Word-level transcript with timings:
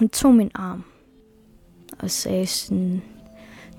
hun 0.00 0.08
tog 0.08 0.34
min 0.34 0.50
arm 0.54 0.84
og 1.98 2.10
sagde 2.10 2.46
sådan, 2.46 3.02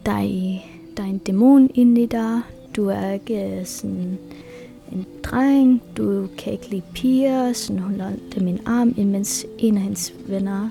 der 0.06 0.12
er, 0.12 0.60
der 0.98 1.04
er 1.04 1.08
en 1.08 1.18
dæmon 1.18 1.70
inde 1.74 2.02
i 2.02 2.06
dig, 2.06 2.42
du 2.76 2.88
er 2.88 3.12
ikke 3.12 3.60
øh, 3.60 3.66
sådan 3.66 4.18
en 4.92 5.06
dreng, 5.24 5.82
du 5.98 6.28
kan 6.38 6.54
ikke 6.54 6.70
lide 6.70 6.84
piger, 6.94 7.54
sådan 7.54 7.82
hun 7.82 8.00
holdte 8.00 8.44
min 8.44 8.60
arm, 8.66 8.94
imens 8.98 9.46
en 9.58 9.76
af 9.76 9.82
hendes 9.82 10.14
venner 10.28 10.70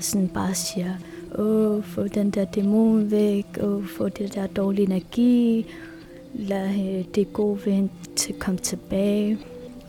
sådan 0.00 0.28
bare 0.28 0.54
siger, 0.54 0.94
åh, 1.38 1.84
få 1.84 2.08
den 2.08 2.30
der 2.30 2.44
dæmon 2.44 3.10
væk, 3.10 3.46
åh, 3.62 3.86
få 3.86 4.08
det 4.08 4.34
der 4.34 4.46
dårlige 4.46 4.86
energi, 4.86 5.66
lad 6.34 6.68
øh, 6.68 7.04
det 7.14 7.32
gode 7.32 7.60
ved 7.64 7.72
hende 7.72 7.90
til 8.16 8.34
komme 8.34 8.60
tilbage. 8.60 9.38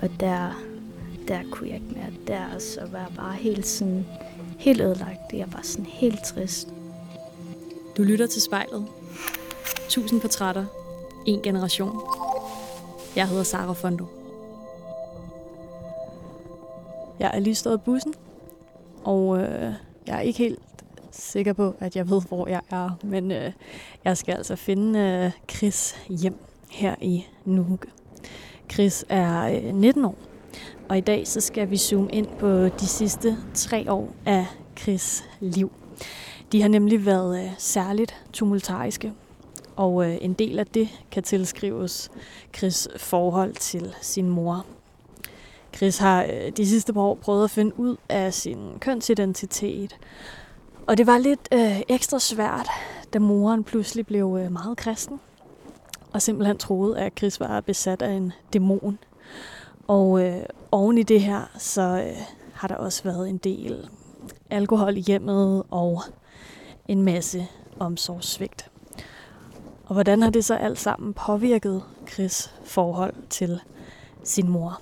Og 0.01 0.09
der, 0.19 0.63
der 1.27 1.39
kunne 1.51 1.67
jeg 1.67 1.75
ikke 1.75 1.93
mere. 1.93 2.11
Der 2.27 2.59
så 2.59 2.81
var 2.91 2.99
jeg 2.99 3.11
bare 3.15 3.33
helt 3.33 3.67
sådan, 3.67 4.05
helt 4.63 4.81
ødelagt. 4.81 5.33
Jeg 5.33 5.53
var 5.53 5.59
sådan 5.63 5.85
helt 5.85 6.23
trist. 6.23 6.67
Du 7.97 8.03
lytter 8.03 8.27
til 8.27 8.41
spejlet. 8.41 8.87
Tusind 9.89 10.21
portrætter. 10.21 10.65
En 11.25 11.41
generation. 11.41 12.01
Jeg 13.15 13.27
hedder 13.27 13.43
Sara 13.43 13.73
Fondo. 13.73 14.05
Jeg 17.19 17.31
er 17.33 17.39
lige 17.39 17.55
stået 17.55 17.77
i 17.77 17.81
bussen, 17.85 18.13
og 19.03 19.37
øh, 19.39 19.73
jeg 20.07 20.17
er 20.17 20.19
ikke 20.19 20.39
helt 20.39 20.59
sikker 21.11 21.53
på, 21.53 21.75
at 21.79 21.95
jeg 21.95 22.09
ved, 22.09 22.21
hvor 22.27 22.47
jeg 22.47 22.61
er. 22.71 22.89
Men 23.03 23.31
øh, 23.31 23.51
jeg 24.03 24.17
skal 24.17 24.35
altså 24.35 24.55
finde 24.55 24.99
øh, 24.99 25.55
Chris 25.55 25.95
hjem 26.09 26.35
her 26.69 26.95
i 27.01 27.25
Nuuk. 27.45 27.87
Chris 28.71 29.05
er 29.09 29.43
øh, 29.43 29.75
19 29.75 30.05
år, 30.05 30.15
og 30.89 30.97
i 30.97 31.01
dag 31.01 31.27
så 31.27 31.41
skal 31.41 31.69
vi 31.69 31.77
zoome 31.77 32.11
ind 32.11 32.27
på 32.39 32.49
de 32.67 32.87
sidste 32.87 33.37
tre 33.53 33.91
år 33.91 34.13
af 34.25 34.45
Chris' 34.83 35.23
liv. 35.39 35.71
De 36.51 36.61
har 36.61 36.69
nemlig 36.69 37.05
været 37.05 37.43
øh, 37.43 37.51
særligt 37.57 38.15
tumultariske, 38.33 39.13
og 39.75 40.05
øh, 40.09 40.17
en 40.21 40.33
del 40.33 40.59
af 40.59 40.65
det 40.65 40.89
kan 41.11 41.23
tilskrives 41.23 42.11
Chris 42.57 42.87
forhold 42.97 43.53
til 43.53 43.95
sin 44.01 44.29
mor. 44.29 44.65
Chris 45.75 45.97
har 45.97 46.23
øh, 46.23 46.51
de 46.57 46.67
sidste 46.67 46.93
par 46.93 47.01
år 47.01 47.15
prøvet 47.15 47.43
at 47.43 47.51
finde 47.51 47.79
ud 47.79 47.95
af 48.09 48.33
sin 48.33 48.59
kønsidentitet, 48.79 49.97
og 50.87 50.97
det 50.97 51.07
var 51.07 51.17
lidt 51.17 51.47
øh, 51.53 51.81
ekstra 51.89 52.19
svært, 52.19 52.67
da 53.13 53.19
moren 53.19 53.63
pludselig 53.63 54.05
blev 54.05 54.37
øh, 54.41 54.51
meget 54.51 54.77
kristen, 54.77 55.19
og 56.13 56.21
simpelthen 56.21 56.57
troede, 56.57 56.99
at 56.99 57.13
Chris 57.17 57.39
var 57.39 57.61
besat 57.61 58.01
af 58.01 58.11
en 58.11 58.33
dæmon. 58.53 58.99
Og 59.87 60.25
øh, 60.25 60.43
oven 60.71 60.97
i 60.97 61.03
det 61.03 61.21
her, 61.21 61.41
så 61.57 61.81
øh, 61.81 62.17
har 62.53 62.67
der 62.67 62.75
også 62.75 63.03
været 63.03 63.29
en 63.29 63.37
del 63.37 63.89
alkohol 64.53 64.97
i 64.97 65.01
hjemmet 65.01 65.63
og 65.71 66.01
en 66.87 67.01
masse 67.01 67.47
omsorgssvigt. 67.79 68.69
Og 69.85 69.93
hvordan 69.93 70.21
har 70.21 70.29
det 70.29 70.45
så 70.45 70.55
alt 70.55 70.79
sammen 70.79 71.13
påvirket 71.13 71.83
Chris 72.11 72.53
forhold 72.65 73.13
til 73.29 73.59
sin 74.23 74.49
mor? 74.49 74.81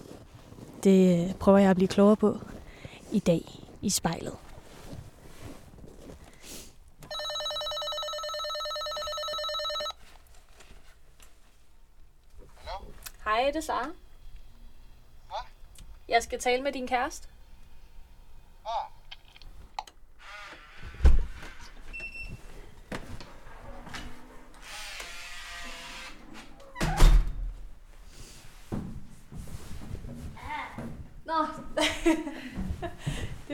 Det 0.83 1.29
øh, 1.29 1.35
prøver 1.35 1.57
jeg 1.57 1.69
at 1.69 1.75
blive 1.75 1.87
klogere 1.87 2.15
på 2.15 2.37
i 3.11 3.19
dag 3.19 3.41
i 3.81 3.89
spejlet. 3.89 4.35
Hej, 13.23 13.43
det 13.45 13.55
er 13.55 13.61
Sara. 13.61 13.85
Hvad? 15.27 15.37
Jeg 16.07 16.23
skal 16.23 16.39
tale 16.39 16.63
med 16.63 16.71
din 16.71 16.87
kæreste. 16.87 17.27
Ah, 18.65 19.00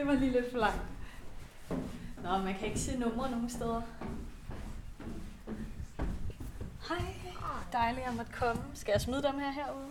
var 0.07 0.13
lige 0.13 0.31
lidt 0.31 0.51
for 0.51 0.57
langt. 0.57 0.81
Nå, 2.23 2.38
man 2.38 2.56
kan 2.59 2.68
ikke 2.68 2.79
se 2.79 3.00
numre 3.00 3.31
nogen 3.31 3.50
steder. 3.50 3.81
Hej, 6.90 7.06
dejligt 7.72 8.07
at 8.07 8.16
måtte 8.16 8.31
komme. 8.31 8.62
Skal 8.73 8.91
jeg 8.91 9.01
smide 9.01 9.23
dem 9.23 9.40
her 9.40 9.51
herude? 9.51 9.88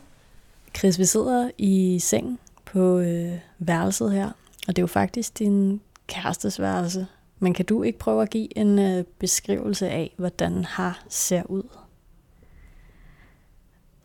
Chris, 0.76 0.98
vi 0.98 1.04
sidder 1.04 1.50
i 1.58 1.98
sengen 1.98 2.38
på 2.64 2.98
øh, 2.98 3.38
værelset 3.58 4.12
her, 4.12 4.26
og 4.68 4.76
det 4.76 4.78
er 4.78 4.82
jo 4.82 4.86
faktisk 4.86 5.38
din 5.38 5.80
kærestes 6.06 6.60
værelse. 6.60 7.06
Men 7.38 7.54
kan 7.54 7.64
du 7.64 7.82
ikke 7.82 7.98
prøve 7.98 8.22
at 8.22 8.30
give 8.30 8.58
en 8.58 8.78
øh, 8.78 9.04
beskrivelse 9.18 9.88
af, 9.88 10.14
hvordan 10.16 10.64
har 10.64 11.04
ser 11.08 11.42
ud? 11.42 11.62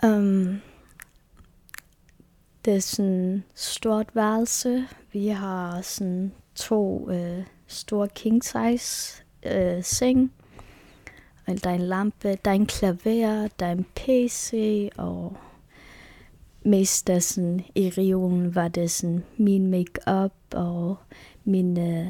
Um, 0.04 0.62
det 2.66 2.76
er 2.76 2.80
sådan 2.80 3.34
et 3.36 3.44
stort 3.56 4.08
værelse. 4.14 4.88
Vi 5.14 5.28
har 5.28 5.82
sådan 5.82 6.32
to 6.56 7.10
øh, 7.12 7.44
store 7.68 8.08
king 8.08 8.44
size 8.44 9.24
øh, 9.46 9.84
seng. 9.84 10.34
Og 11.48 11.64
der 11.64 11.70
er 11.70 11.74
en 11.74 11.82
lampe, 11.82 12.38
der 12.46 12.52
er 12.52 12.56
en 12.56 12.66
klaver, 12.66 13.48
der 13.60 13.66
er 13.66 13.72
en 13.72 13.86
PC, 13.96 14.90
og 14.98 15.38
mest 16.66 17.10
af 17.10 17.24
sådan, 17.24 17.66
i 17.76 17.90
regionen 17.90 18.56
var 18.56 18.68
det 18.68 18.92
sådan 18.92 19.24
min 19.38 19.68
makeup 19.68 20.34
og 20.54 20.98
min 21.44 21.80
øh, 21.80 22.08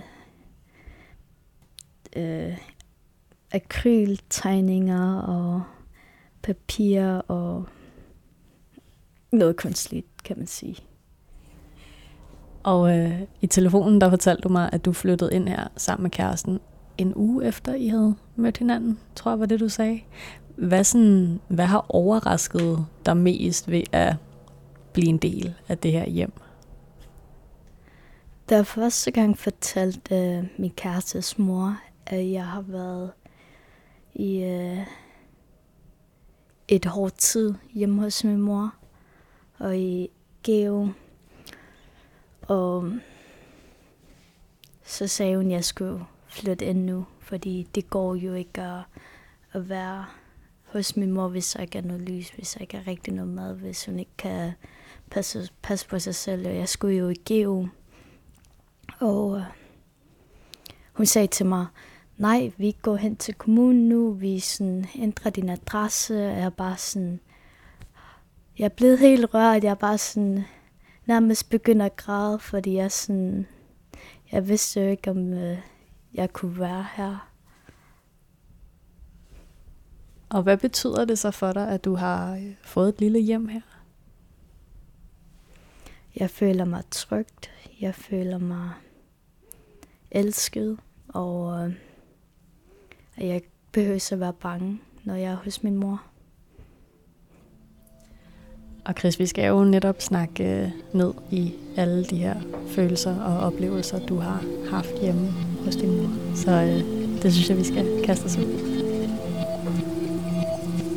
øh 2.16 2.58
akryltegninger 3.52 5.22
og 5.22 5.64
papir 6.42 7.04
og 7.06 7.66
noget 9.32 9.58
kunstligt, 9.58 10.08
kan 10.24 10.38
man 10.38 10.48
sige. 10.48 10.91
Og 12.64 12.98
øh, 12.98 13.22
i 13.42 13.48
telefonen, 13.48 14.02
der 14.02 14.10
fortalte 14.10 14.42
du 14.42 14.50
mig, 14.50 14.70
at 14.74 14.86
du 14.86 14.94
flyttede 14.94 15.34
ind 15.34 15.48
her 15.48 15.68
sammen 15.78 16.04
med 16.04 16.12
kæresten 16.12 16.60
en 16.98 17.14
uge 17.16 17.46
efter, 17.46 17.74
I 17.74 17.88
havde 17.88 18.16
mødt 18.36 18.58
hinanden, 18.58 19.00
tror 19.16 19.32
jeg 19.32 19.40
var 19.40 19.46
det, 19.46 19.60
du 19.60 19.70
sagde. 19.70 20.00
Hvad, 20.56 20.84
sådan, 20.84 21.40
hvad 21.48 21.66
har 21.66 21.86
overrasket 21.90 22.86
dig 23.06 23.18
mest 23.18 23.72
ved 23.72 23.84
at 23.92 24.16
blive 24.94 25.08
en 25.08 25.18
del 25.18 25.54
af 25.68 25.78
det 25.78 25.92
her 25.92 26.10
hjem? 26.10 26.34
Da 28.50 28.62
første 28.62 29.12
gang 29.12 29.38
fortalte 29.38 30.16
øh, 30.16 30.44
min 30.58 30.72
kærestes 30.72 31.40
mor, 31.40 31.78
at 32.06 32.32
jeg 32.32 32.46
har 32.46 32.62
været 32.62 33.12
i 34.14 34.44
øh, 34.44 34.78
et 36.68 36.86
hårdt 36.86 37.18
tid 37.18 37.54
hjemme 37.74 38.02
hos 38.02 38.24
min 38.24 38.42
mor 38.42 38.74
og 39.60 39.78
i 39.78 40.10
Geo. 40.44 40.90
Og 42.52 42.92
så 44.84 45.08
sagde 45.08 45.38
hun, 45.38 45.46
at 45.46 45.52
jeg 45.52 45.66
skulle 45.66 46.06
flytte 46.28 46.66
ind 46.66 46.86
nu, 46.86 47.06
fordi 47.20 47.68
det 47.76 47.90
går 47.90 48.16
jo 48.16 48.34
ikke 48.34 48.62
at, 48.62 48.82
at 49.52 49.70
være 49.70 50.06
hos 50.66 50.98
min 50.98 51.12
mor, 51.12 51.28
hvis 51.28 51.52
der 51.52 51.62
ikke 51.62 51.78
er 51.78 51.82
noget 51.82 52.02
lys, 52.02 52.30
hvis 52.30 52.52
der 52.52 52.62
ikke 52.62 52.78
er 52.78 52.88
rigtig 52.88 53.14
noget 53.14 53.32
mad, 53.32 53.56
hvis 53.56 53.86
hun 53.86 54.00
ikke 54.00 54.12
kan 54.18 54.52
passe, 55.12 55.50
passe 55.62 55.88
på 55.88 56.00
sig 56.00 56.16
selv. 56.16 56.48
Og 56.48 56.56
jeg 56.56 56.70
skulle 56.70 56.98
jo 56.98 57.10
i 57.10 57.16
Geo. 57.26 57.68
Og 59.00 59.38
øh, 59.38 59.44
hun 60.94 61.06
sagde 61.06 61.28
til 61.28 61.46
mig, 61.46 61.66
nej, 62.18 62.52
vi 62.58 62.76
går 62.82 62.96
hen 62.96 63.16
til 63.16 63.34
kommunen 63.34 63.90
nu, 63.90 64.12
vi 64.12 64.40
sådan 64.40 64.86
ændrer 64.96 65.32
din 65.32 65.50
adresse, 65.50 66.14
og 66.14 66.38
jeg 66.38 66.46
er 66.46 66.50
bare 66.50 66.78
sådan, 66.78 67.20
jeg 68.58 68.66
er 68.66 68.70
blevet 68.70 69.00
helt 69.00 69.34
rørt, 69.34 69.64
jeg 69.64 69.72
er 69.72 69.76
bare 69.76 69.98
sådan, 69.98 70.46
nærmest 71.12 71.50
begynder 71.50 71.86
at 71.86 71.96
græde, 71.96 72.40
fordi 72.40 72.76
jeg 72.76 72.92
sådan, 72.92 73.48
jeg 74.32 74.48
vidste 74.48 74.82
jo 74.82 74.88
ikke, 74.90 75.12
om 75.12 75.34
øh, 75.34 75.58
jeg 76.14 76.34
kunne 76.34 76.60
være 76.60 76.86
her. 76.96 77.32
Og 80.30 80.44
hvad 80.44 80.58
betyder 80.58 81.06
det 81.06 81.20
så 81.20 81.32
for 81.32 81.52
dig, 81.52 81.70
at 81.70 81.86
du 81.86 81.96
har 81.96 82.36
øh, 82.36 82.56
fået 82.64 82.90
et 82.90 83.00
lille 83.00 83.20
hjem 83.20 83.48
her? 83.48 83.62
Jeg 86.16 86.30
føler 86.30 86.66
mig 86.66 86.84
trygt, 86.92 87.52
jeg 87.82 87.96
føler 87.96 88.38
mig 88.38 88.70
elsket, 90.12 90.80
og 91.08 91.66
øh, 91.66 91.74
jeg 93.18 93.42
behøver 93.72 94.10
at 94.12 94.20
være 94.20 94.34
bange, 94.34 94.82
når 95.04 95.16
jeg 95.16 95.32
er 95.32 95.36
hos 95.36 95.64
min 95.64 95.76
mor. 95.76 96.11
Og 98.86 98.94
Chris, 99.00 99.20
vi 99.20 99.26
skal 99.26 99.48
jo 99.48 99.64
netop 99.64 100.02
snakke 100.02 100.44
øh, 100.44 100.72
ned 100.94 101.14
i 101.32 101.54
alle 101.78 102.06
de 102.06 102.18
her 102.18 102.36
følelser 102.68 103.22
og 103.22 103.40
oplevelser, 103.40 104.06
du 104.06 104.16
har 104.16 104.44
haft 104.70 105.02
hjemme 105.02 105.32
hos 105.66 105.76
din 105.76 105.98
mor. 105.98 106.36
Så 106.36 106.52
øh, 106.52 106.84
det 107.22 107.34
synes 107.34 107.50
jeg, 107.50 107.58
vi 107.58 107.64
skal 107.64 108.04
kaste 108.06 108.26
os 108.26 108.38
ud. 108.38 108.72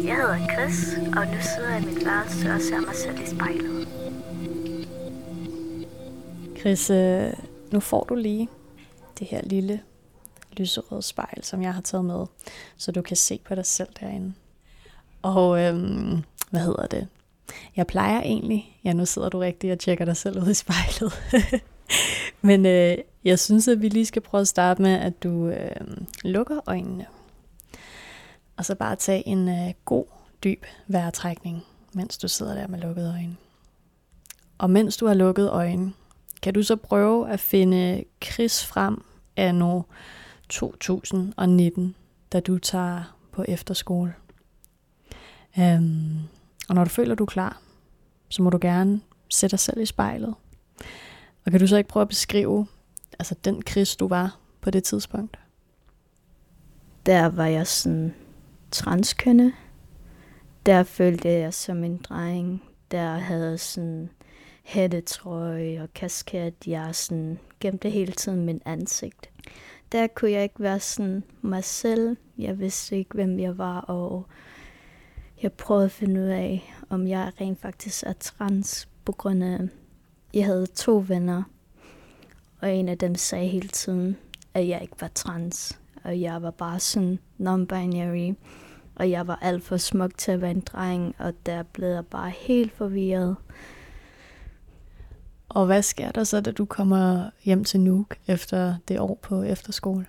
Jeg 0.04 0.16
hedder 0.16 0.38
Chris, 0.54 0.94
og 1.16 1.26
nu 1.26 1.40
sidder 1.56 1.70
jeg 1.70 1.82
i 1.82 1.86
mit 1.86 2.04
værelse 2.04 2.52
og 2.52 2.60
ser 2.60 2.80
mig 2.80 2.94
selv 2.94 3.20
i 3.22 3.26
spejlet. 3.26 3.88
Chris, 6.58 6.90
øh, 6.90 7.32
nu 7.72 7.80
får 7.80 8.04
du 8.04 8.14
lige 8.14 8.48
det 9.18 9.26
her 9.26 9.40
lille 9.42 9.80
lyserøde 10.56 11.02
spejl, 11.02 11.44
som 11.44 11.62
jeg 11.62 11.74
har 11.74 11.80
taget 11.80 12.04
med, 12.04 12.26
så 12.76 12.92
du 12.92 13.02
kan 13.02 13.16
se 13.16 13.40
på 13.44 13.54
dig 13.54 13.66
selv 13.66 13.88
derinde. 14.00 14.32
Og 15.22 15.60
øhm, 15.60 16.22
hvad 16.50 16.60
hedder 16.60 16.86
det? 16.86 17.08
Jeg 17.76 17.86
plejer 17.86 18.20
egentlig, 18.20 18.78
ja 18.84 18.92
nu 18.92 19.06
sidder 19.06 19.28
du 19.28 19.38
rigtig 19.38 19.72
og 19.72 19.78
tjekker 19.78 20.04
dig 20.04 20.16
selv 20.16 20.42
ud 20.42 20.50
i 20.50 20.54
spejlet, 20.54 21.12
men 22.48 22.66
øh, 22.66 22.98
jeg 23.24 23.38
synes, 23.38 23.68
at 23.68 23.82
vi 23.82 23.88
lige 23.88 24.06
skal 24.06 24.22
prøve 24.22 24.40
at 24.40 24.48
starte 24.48 24.82
med, 24.82 24.92
at 24.92 25.22
du 25.22 25.48
øh, 25.48 25.96
lukker 26.24 26.60
øjnene. 26.66 27.06
Og 28.56 28.64
så 28.64 28.74
bare 28.74 28.96
tage 28.96 29.28
en 29.28 29.48
øh, 29.48 29.74
god, 29.84 30.04
dyb 30.44 30.64
vejrtrækning, 30.86 31.64
mens 31.92 32.18
du 32.18 32.28
sidder 32.28 32.54
der 32.54 32.66
med 32.66 32.78
lukkede 32.78 33.08
øjne. 33.08 33.36
Og 34.58 34.70
mens 34.70 34.96
du 34.96 35.06
har 35.06 35.14
lukket 35.14 35.50
øjnene, 35.50 35.92
kan 36.42 36.54
du 36.54 36.62
så 36.62 36.76
prøve 36.76 37.30
at 37.30 37.40
finde 37.40 38.04
Chris 38.24 38.66
frem 38.66 39.04
af 39.36 39.54
nu 39.54 39.84
2019, 40.48 41.94
da 42.32 42.40
du 42.40 42.58
tager 42.58 43.16
på 43.32 43.44
efterskole. 43.48 44.14
Um, 45.58 46.20
og 46.68 46.74
når 46.74 46.84
du 46.84 46.90
føler, 46.90 47.14
du 47.14 47.24
er 47.24 47.28
klar, 47.28 47.60
så 48.28 48.42
må 48.42 48.50
du 48.50 48.58
gerne 48.60 49.00
sætte 49.30 49.50
dig 49.50 49.60
selv 49.60 49.80
i 49.80 49.86
spejlet. 49.86 50.34
Og 51.46 51.50
kan 51.50 51.60
du 51.60 51.66
så 51.66 51.76
ikke 51.76 51.88
prøve 51.88 52.02
at 52.02 52.08
beskrive 52.08 52.66
altså 53.18 53.34
den 53.44 53.62
Chris, 53.68 53.96
du 53.96 54.08
var 54.08 54.38
på 54.60 54.70
det 54.70 54.84
tidspunkt? 54.84 55.38
Der 57.06 57.26
var 57.26 57.46
jeg 57.46 57.66
sådan 57.66 58.14
transkønne. 58.70 59.52
Der 60.66 60.82
følte 60.82 61.28
jeg 61.28 61.54
som 61.54 61.84
en 61.84 61.96
dreng. 61.96 62.62
Der 62.90 63.18
havde 63.18 63.58
sådan 63.58 64.10
hættetrøje 64.62 65.82
og 65.82 65.94
kasket. 65.94 66.54
Jeg 66.66 66.94
sådan 66.94 67.38
gemte 67.60 67.90
hele 67.90 68.12
tiden 68.12 68.44
min 68.44 68.60
ansigt. 68.64 69.30
Der 69.92 70.06
kunne 70.06 70.30
jeg 70.30 70.42
ikke 70.42 70.60
være 70.60 70.80
sådan 70.80 71.24
mig 71.42 71.64
selv. 71.64 72.16
Jeg 72.38 72.58
vidste 72.58 72.98
ikke, 72.98 73.14
hvem 73.14 73.40
jeg 73.40 73.58
var, 73.58 73.80
og 73.80 74.26
jeg 75.44 75.52
prøvede 75.52 75.84
at 75.84 75.90
finde 75.90 76.20
ud 76.20 76.26
af, 76.26 76.74
om 76.90 77.06
jeg 77.06 77.32
rent 77.40 77.60
faktisk 77.60 78.04
er 78.06 78.12
trans, 78.12 78.88
på 79.04 79.12
grund 79.12 79.44
af, 79.44 79.58
jeg 80.34 80.44
havde 80.44 80.66
to 80.66 81.04
venner, 81.08 81.42
og 82.60 82.74
en 82.74 82.88
af 82.88 82.98
dem 82.98 83.14
sagde 83.14 83.48
hele 83.48 83.68
tiden, 83.68 84.16
at 84.54 84.68
jeg 84.68 84.82
ikke 84.82 85.00
var 85.00 85.10
trans, 85.14 85.80
og 86.04 86.20
jeg 86.20 86.42
var 86.42 86.50
bare 86.50 86.80
sådan 86.80 87.18
non-binary, 87.40 88.34
og 88.94 89.10
jeg 89.10 89.26
var 89.26 89.38
alt 89.42 89.64
for 89.64 89.76
smuk 89.76 90.18
til 90.18 90.32
at 90.32 90.40
være 90.40 90.50
en 90.50 90.60
dreng, 90.60 91.14
og 91.18 91.32
der 91.46 91.62
blev 91.62 91.88
jeg 91.88 92.06
bare 92.06 92.30
helt 92.30 92.72
forvirret. 92.72 93.36
Og 95.48 95.66
hvad 95.66 95.82
sker 95.82 96.10
der 96.10 96.24
så, 96.24 96.40
da 96.40 96.50
du 96.50 96.64
kommer 96.64 97.30
hjem 97.44 97.64
til 97.64 97.80
Nuuk 97.80 98.16
efter 98.26 98.76
det 98.88 99.00
år 99.00 99.18
på 99.22 99.42
efterskole? 99.42 100.06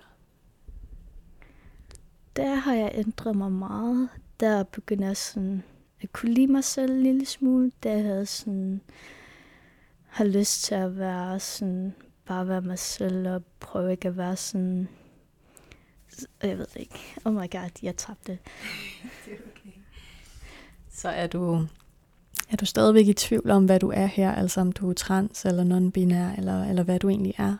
Der 2.36 2.54
har 2.54 2.74
jeg 2.74 2.90
ændret 2.94 3.36
mig 3.36 3.52
meget. 3.52 4.08
Der 4.40 4.62
begynder 4.62 5.06
jeg 5.06 5.16
sådan 5.16 5.62
at 6.00 6.12
kunne 6.12 6.34
lide 6.34 6.46
mig 6.46 6.64
selv 6.64 6.92
en 6.92 7.02
lille 7.02 7.26
smule. 7.26 7.72
Der 7.82 7.98
havde 7.98 8.16
jeg 8.16 8.28
sådan 8.28 8.80
har 10.06 10.24
lyst 10.24 10.62
til 10.62 10.74
at 10.74 10.98
være 10.98 11.40
sådan, 11.40 11.94
bare 12.26 12.48
være 12.48 12.62
mig 12.62 12.78
selv 12.78 13.28
og 13.28 13.42
prøve 13.60 13.90
ikke 13.90 14.08
at 14.08 14.16
være 14.16 14.36
sådan, 14.36 14.88
jeg 16.42 16.58
ved 16.58 16.66
ikke. 16.76 16.98
Oh 17.24 17.34
my 17.34 17.50
god, 17.50 17.70
jeg 17.82 17.96
tabte. 17.96 18.32
det 19.24 19.32
er 19.32 19.38
okay. 19.50 19.70
Så 20.90 21.08
er 21.08 21.26
du 21.26 21.66
er 22.50 22.56
du 22.56 22.66
stadigvæk 22.66 23.06
i 23.06 23.12
tvivl 23.12 23.50
om, 23.50 23.64
hvad 23.64 23.80
du 23.80 23.90
er 23.90 24.06
her, 24.06 24.32
altså 24.32 24.60
om 24.60 24.72
du 24.72 24.90
er 24.90 24.94
trans 24.94 25.44
eller 25.44 25.64
non-binær, 25.64 26.38
eller, 26.38 26.64
eller 26.64 26.82
hvad 26.82 26.98
du 26.98 27.08
egentlig 27.08 27.34
er? 27.38 27.56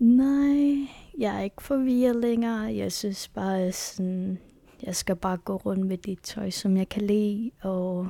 Nej, 0.00 0.88
jeg 1.18 1.36
er 1.36 1.40
ikke 1.40 1.62
forvirret 1.62 2.16
længere. 2.16 2.76
Jeg 2.76 2.92
synes 2.92 3.28
bare, 3.28 3.72
sådan, 3.72 4.38
jeg 4.82 4.96
skal 4.96 5.16
bare 5.16 5.36
gå 5.36 5.56
rundt 5.56 5.86
med 5.86 5.98
det 5.98 6.22
tøj, 6.22 6.50
som 6.50 6.76
jeg 6.76 6.88
kan 6.88 7.02
lide, 7.02 7.50
og 7.60 8.08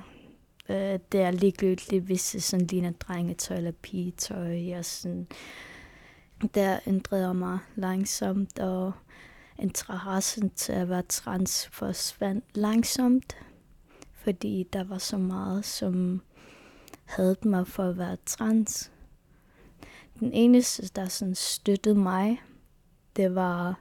øh, 0.69 0.99
det 1.13 1.21
er 1.21 1.31
ligegyldigt, 1.31 2.05
hvis 2.05 2.31
det 2.31 2.43
sådan 2.43 2.67
ligner 2.67 2.91
drengetøj 2.91 3.57
eller 3.57 3.73
pigetøj. 3.73 4.67
Jeg 4.67 4.85
sådan, 4.85 5.27
der 6.55 6.79
ændrede 6.87 7.35
mig 7.35 7.59
langsomt, 7.75 8.59
og 8.59 8.93
interessen 9.59 10.51
til 10.51 10.73
at 10.73 10.89
være 10.89 11.03
trans 11.03 11.69
forsvandt 11.73 12.45
langsomt 12.55 13.37
fordi 14.29 14.69
der 14.73 14.85
var 14.85 14.99
så 14.99 15.19
meget, 15.19 15.65
som 15.65 16.23
havde 17.05 17.37
mig 17.43 17.67
for 17.67 17.83
at 17.83 17.99
være 17.99 18.17
trans. 18.27 18.93
Den 20.21 20.33
eneste, 20.33 20.89
der 20.89 21.09
sådan 21.09 21.35
støttede 21.35 21.95
mig, 21.95 22.43
det 23.17 23.35
var 23.35 23.81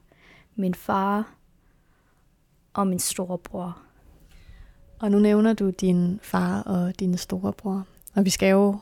min 0.56 0.74
far 0.74 1.37
og 2.78 2.88
min 2.88 3.00
storebror. 3.00 3.78
Og 5.00 5.12
nu 5.12 5.20
nævner 5.20 5.54
du 5.54 5.70
din 5.70 6.20
far 6.24 6.62
og 6.62 7.00
din 7.00 7.18
storebror. 7.18 7.88
Og 8.16 8.26
vi 8.26 8.30
skal 8.30 8.50
jo 8.50 8.78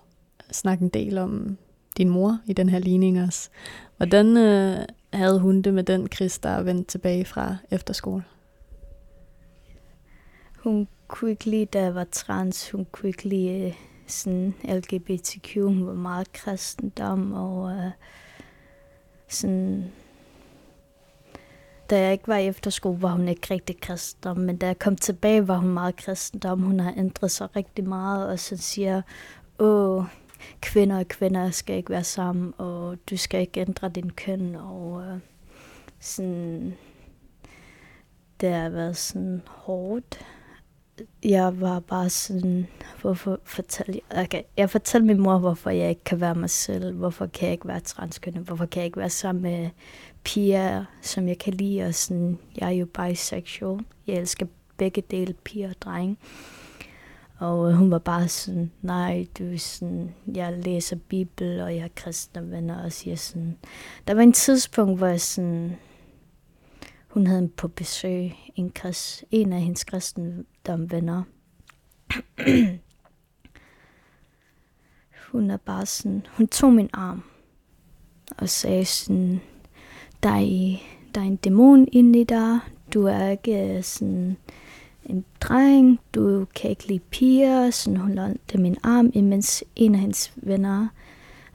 snakke 0.51 0.83
en 0.83 0.89
del 0.89 1.17
om 1.17 1.57
din 1.97 2.09
mor 2.09 2.39
i 2.45 2.53
den 2.53 2.69
her 2.69 2.79
ligning 2.79 3.21
også. 3.21 3.49
Hvordan 3.97 4.37
øh, 4.37 4.77
havde 5.13 5.39
hun 5.39 5.61
det 5.61 5.73
med 5.73 5.83
den 5.83 6.07
Chris, 6.07 6.39
der 6.39 6.49
er 6.49 6.63
vendt 6.63 6.87
tilbage 6.87 7.25
fra 7.25 7.55
efterskole? 7.71 8.23
Hun 10.59 10.87
kunne 11.07 11.31
ikke 11.31 11.49
lide, 11.49 11.65
da 11.65 11.81
jeg 11.81 11.95
var 11.95 12.07
trans. 12.11 12.71
Hun 12.71 12.85
kunne 12.91 13.09
ikke 13.09 13.29
lide 13.29 13.73
sådan 14.07 14.53
LGBTQ. 14.63 15.55
Hun 15.55 15.87
var 15.87 15.93
meget 15.93 16.33
kristendom, 16.33 17.33
og 17.33 17.63
uh, 17.63 17.91
sådan... 19.27 19.91
Da 21.89 21.99
jeg 21.99 22.11
ikke 22.11 22.27
var 22.27 22.37
i 22.37 22.47
efterskole, 22.47 23.01
var 23.01 23.11
hun 23.11 23.27
ikke 23.27 23.47
rigtig 23.51 23.81
kristendom, 23.81 24.37
men 24.37 24.57
da 24.57 24.65
jeg 24.65 24.79
kom 24.79 24.95
tilbage, 24.95 25.47
var 25.47 25.57
hun 25.57 25.69
meget 25.69 25.95
kristendom. 25.95 26.61
Hun 26.61 26.79
har 26.79 26.93
ændret 26.97 27.31
sig 27.31 27.55
rigtig 27.55 27.87
meget, 27.87 28.27
og 28.27 28.39
så 28.39 28.57
siger, 28.57 29.01
åh, 29.59 30.03
kvinder 30.61 30.99
og 30.99 31.07
kvinder 31.07 31.51
skal 31.51 31.75
ikke 31.75 31.89
være 31.89 32.03
sammen, 32.03 32.53
og 32.57 32.97
du 33.09 33.17
skal 33.17 33.41
ikke 33.41 33.61
ændre 33.61 33.89
din 33.89 34.09
køn, 34.09 34.55
og 34.55 35.03
øh, 35.03 35.19
sådan, 35.99 36.73
det 38.41 38.53
har 38.53 38.69
været 38.69 38.97
sådan 38.97 39.41
hårdt 39.47 40.25
jeg 41.23 41.61
var 41.61 41.79
bare 41.79 42.09
sådan, 42.09 42.67
hvorfor 43.01 43.39
fortælle, 43.43 43.99
okay, 44.09 44.41
jeg 44.57 44.69
fortalte 44.69 45.07
min 45.07 45.19
mor, 45.19 45.37
hvorfor 45.37 45.69
jeg 45.69 45.89
ikke 45.89 46.03
kan 46.03 46.21
være 46.21 46.35
mig 46.35 46.49
selv, 46.49 46.95
hvorfor 46.95 47.25
kan 47.25 47.45
jeg 47.45 47.53
ikke 47.53 47.67
være 47.67 47.79
transkønnet, 47.79 48.43
hvorfor 48.43 48.65
kan 48.65 48.79
jeg 48.79 48.85
ikke 48.85 48.99
være 48.99 49.09
sammen 49.09 49.41
med 49.41 49.69
piger, 50.25 50.85
som 51.01 51.27
jeg 51.27 51.37
kan 51.37 51.53
lide, 51.53 51.83
og 51.83 51.95
sådan, 51.95 52.39
jeg 52.57 52.67
er 52.67 52.71
jo 52.71 52.85
bisexual, 52.85 53.85
jeg 54.07 54.15
elsker 54.15 54.45
begge 54.77 55.01
dele, 55.01 55.33
piger 55.33 55.69
og 55.69 55.81
drenge. 55.81 56.17
Og 57.37 57.69
øh, 57.69 57.75
hun 57.75 57.91
var 57.91 57.99
bare 57.99 58.27
sådan, 58.27 58.71
nej, 58.81 59.27
du 59.39 59.43
er 59.43 59.57
sådan, 59.57 60.15
jeg 60.35 60.53
læser 60.53 60.95
Bibel, 60.95 61.61
og 61.61 61.73
jeg 61.75 61.81
har 61.81 61.89
kristne 61.95 62.51
venner, 62.51 62.83
og 62.83 62.91
siger 62.91 63.15
sådan, 63.15 63.57
der 64.07 64.13
var 64.13 64.21
en 64.21 64.33
tidspunkt, 64.33 64.97
hvor 64.97 65.07
jeg 65.07 65.21
sådan, 65.21 65.77
hun 67.07 67.27
havde 67.27 67.47
på 67.47 67.67
besøg 67.67 68.31
en, 68.55 68.69
krist, 68.69 69.23
en 69.31 69.53
af 69.53 69.61
hendes 69.61 69.85
venner. 70.77 71.23
hun 75.31 75.51
er 75.51 75.57
bare 75.57 75.85
sådan, 75.85 76.25
hun 76.29 76.47
tog 76.47 76.73
min 76.73 76.89
arm 76.93 77.23
og 78.37 78.49
sagde 78.49 78.85
sådan, 78.85 79.41
der 80.25 80.31
er, 80.31 80.77
der 81.15 81.21
er 81.21 81.25
en 81.25 81.35
dæmon 81.35 81.87
inde 81.91 82.19
i 82.19 82.23
dig, 82.23 82.59
du 82.93 83.05
er 83.05 83.29
ikke 83.29 83.75
øh, 83.77 83.83
sådan 83.83 84.37
en 85.05 85.25
dreng, 85.41 85.99
du 86.15 86.45
kan 86.55 86.69
ikke 86.69 86.87
lide 86.87 86.99
piger, 86.99 87.69
sådan 87.69 87.97
hun 87.97 88.15
lavede 88.15 88.37
min 88.55 88.77
arm, 88.83 89.11
imens 89.13 89.63
en 89.75 89.95
af 89.95 90.01
hendes 90.01 90.33
venner 90.35 90.87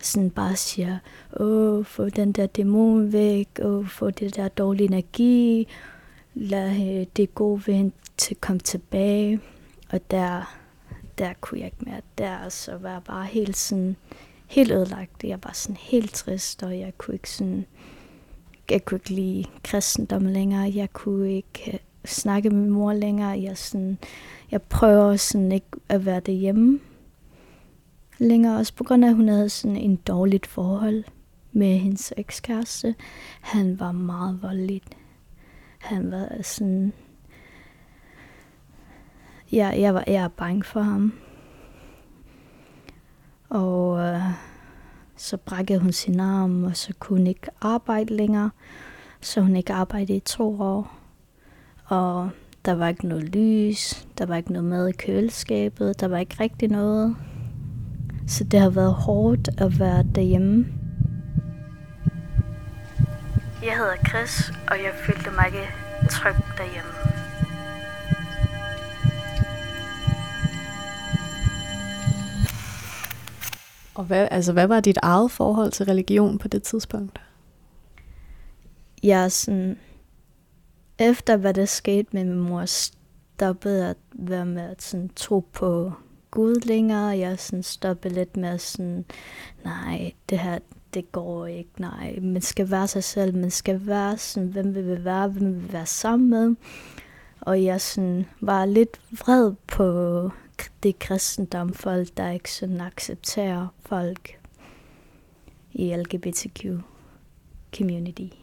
sådan 0.02 0.30
bare 0.30 0.56
siger, 0.56 0.98
åh, 1.40 1.84
få 1.84 2.08
den 2.08 2.32
der 2.32 2.46
dæmon 2.46 3.12
væk, 3.12 3.48
åh, 3.62 3.86
få 3.86 4.10
det 4.10 4.36
der 4.36 4.48
dårlige 4.48 4.88
energi, 4.88 5.68
lad 6.34 6.70
øh, 6.70 7.06
det 7.16 7.34
gode 7.34 7.62
vind 7.66 7.92
til 8.16 8.36
komme 8.36 8.60
tilbage. 8.60 9.40
Og 9.92 10.10
der, 10.10 10.56
der 11.18 11.32
kunne 11.40 11.60
jeg 11.60 11.66
ikke 11.66 11.90
mere. 11.90 12.00
Der 12.18 12.48
så 12.48 12.76
var 12.76 12.92
jeg 12.92 13.02
bare 13.04 13.26
helt 13.26 13.56
sådan, 13.56 13.96
helt 14.46 14.72
ødelagt. 14.72 15.24
Jeg 15.24 15.38
var 15.44 15.52
sådan 15.52 15.76
helt 15.76 16.14
trist, 16.14 16.62
og 16.62 16.78
jeg 16.78 16.92
kunne 16.98 17.14
ikke 17.14 17.30
sådan, 17.30 17.66
jeg 18.70 18.84
kunne 18.84 18.98
ikke 18.98 19.10
lide 19.10 19.44
kristendom 19.64 20.26
længere. 20.26 20.72
Jeg 20.74 20.92
kunne 20.92 21.32
ikke 21.32 21.70
øh, 21.72 21.78
snakke 22.04 22.50
med 22.50 22.60
min 22.60 22.70
mor 22.70 22.92
længere. 22.92 23.42
Jeg, 23.42 23.58
sådan, 23.58 23.98
jeg 24.50 24.62
prøver 24.62 25.16
sådan 25.16 25.52
ikke 25.52 25.66
at 25.88 26.06
være 26.06 26.20
derhjemme 26.20 26.80
længere, 28.18 28.56
også 28.56 28.74
på 28.74 28.84
grund 28.84 29.04
af, 29.04 29.08
at 29.08 29.14
hun 29.14 29.28
havde 29.28 29.48
sådan 29.48 29.76
en 29.76 29.96
dårligt 29.96 30.46
forhold 30.46 31.04
med 31.52 31.78
hendes 31.78 32.12
ekskæreste. 32.16 32.94
Han 33.40 33.80
var 33.80 33.92
meget 33.92 34.42
voldelig. 34.42 34.82
Han 35.78 36.10
var 36.10 36.42
sådan... 36.42 36.92
Ja, 39.52 39.68
jeg, 39.68 39.94
var, 39.94 40.04
jeg 40.06 40.24
er 40.24 40.28
bange 40.28 40.64
for 40.64 40.80
ham. 40.80 41.12
Og 43.48 43.98
øh, 43.98 44.22
så 45.20 45.36
brækkede 45.36 45.78
hun 45.78 45.92
sin 45.92 46.20
arm, 46.20 46.64
og 46.64 46.76
så 46.76 46.94
kunne 46.98 47.18
hun 47.18 47.26
ikke 47.26 47.48
arbejde 47.60 48.16
længere. 48.16 48.50
Så 49.20 49.40
hun 49.40 49.56
ikke 49.56 49.72
arbejdede 49.72 50.16
i 50.16 50.20
to 50.20 50.60
år. 50.60 50.98
Og 51.84 52.30
der 52.64 52.74
var 52.74 52.88
ikke 52.88 53.08
noget 53.08 53.24
lys, 53.24 54.06
der 54.18 54.26
var 54.26 54.36
ikke 54.36 54.52
noget 54.52 54.68
mad 54.68 54.88
i 54.88 54.92
køleskabet, 54.92 56.00
der 56.00 56.08
var 56.08 56.18
ikke 56.18 56.36
rigtig 56.40 56.68
noget. 56.68 57.16
Så 58.26 58.44
det 58.44 58.60
har 58.60 58.70
været 58.70 58.94
hårdt 58.94 59.48
at 59.58 59.80
være 59.80 60.04
derhjemme. 60.14 60.66
Jeg 63.62 63.76
hedder 63.76 63.96
Chris, 64.08 64.52
og 64.70 64.76
jeg 64.76 64.92
følte 65.06 65.30
mig 65.30 65.46
ikke 65.46 65.68
tryg 66.10 66.34
derhjemme. 66.58 67.09
Og 73.94 74.04
hvad, 74.04 74.28
altså, 74.30 74.52
hvad 74.52 74.66
var 74.66 74.80
dit 74.80 74.98
eget 75.02 75.30
forhold 75.30 75.72
til 75.72 75.86
religion 75.86 76.38
på 76.38 76.48
det 76.48 76.62
tidspunkt? 76.62 77.20
Jeg 79.02 79.24
er 79.24 79.28
sådan, 79.28 79.78
efter 80.98 81.36
hvad 81.36 81.54
der 81.54 81.64
skete 81.64 82.08
med 82.12 82.24
min 82.24 82.40
mor, 82.40 82.64
stoppede 82.64 83.88
at 83.88 83.96
være 84.12 84.46
med 84.46 84.62
at 84.62 84.82
sådan, 84.82 85.10
tro 85.16 85.40
på 85.52 85.92
Gud 86.30 86.54
længere. 86.54 87.18
Jeg 87.18 87.38
sådan 87.38 87.62
stoppede 87.62 88.14
lidt 88.14 88.36
med 88.36 88.58
sådan, 88.58 89.04
nej, 89.64 90.12
det 90.30 90.38
her, 90.38 90.58
det 90.94 91.12
går 91.12 91.46
ikke, 91.46 91.70
nej. 91.78 92.18
Man 92.22 92.42
skal 92.42 92.70
være 92.70 92.88
sig 92.88 93.04
selv, 93.04 93.36
man 93.36 93.50
skal 93.50 93.86
være 93.86 94.18
sådan, 94.18 94.48
hvem 94.48 94.74
vil 94.74 95.04
være, 95.04 95.28
hvem 95.28 95.62
vil 95.62 95.72
være 95.72 95.86
sammen 95.86 96.30
med. 96.30 96.56
Og 97.40 97.64
jeg 97.64 97.80
sådan, 97.80 98.26
var 98.40 98.64
lidt 98.64 99.00
vred 99.10 99.52
på 99.66 100.30
det 100.82 100.98
kristendom 100.98 101.74
folk, 101.74 102.08
der 102.16 102.30
ikke 102.30 102.52
sådan 102.52 102.80
accepterer 102.80 103.66
folk 103.86 104.38
i 105.72 105.94
LGBTQ 105.96 106.66
community. 107.76 108.34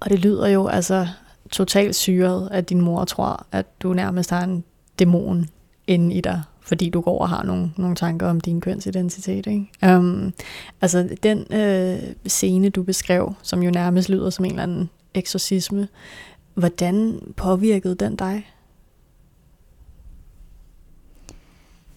Og 0.00 0.10
det 0.10 0.18
lyder 0.18 0.48
jo 0.48 0.66
altså 0.66 1.08
totalt 1.50 1.96
syret, 1.96 2.48
at 2.52 2.68
din 2.68 2.80
mor 2.80 3.04
tror, 3.04 3.46
at 3.52 3.82
du 3.82 3.92
nærmest 3.92 4.30
har 4.30 4.44
en 4.44 4.64
dæmon 4.98 5.46
inde 5.86 6.14
i 6.14 6.20
dig, 6.20 6.42
fordi 6.60 6.90
du 6.90 7.00
går 7.00 7.18
og 7.18 7.28
har 7.28 7.42
nogle, 7.42 7.72
nogle 7.76 7.96
tanker 7.96 8.26
om 8.26 8.40
din 8.40 8.60
kønsidentitet. 8.60 9.46
Ikke? 9.46 9.96
Um, 9.96 10.32
altså 10.80 11.08
den 11.22 11.52
øh, 11.52 11.98
scene, 12.26 12.70
du 12.70 12.82
beskrev, 12.82 13.34
som 13.42 13.62
jo 13.62 13.70
nærmest 13.70 14.08
lyder 14.08 14.30
som 14.30 14.44
en 14.44 14.50
eller 14.50 14.62
anden 14.62 14.90
eksorcisme, 15.14 15.88
hvordan 16.54 17.20
påvirkede 17.36 17.94
den 17.94 18.16
dig? 18.16 18.46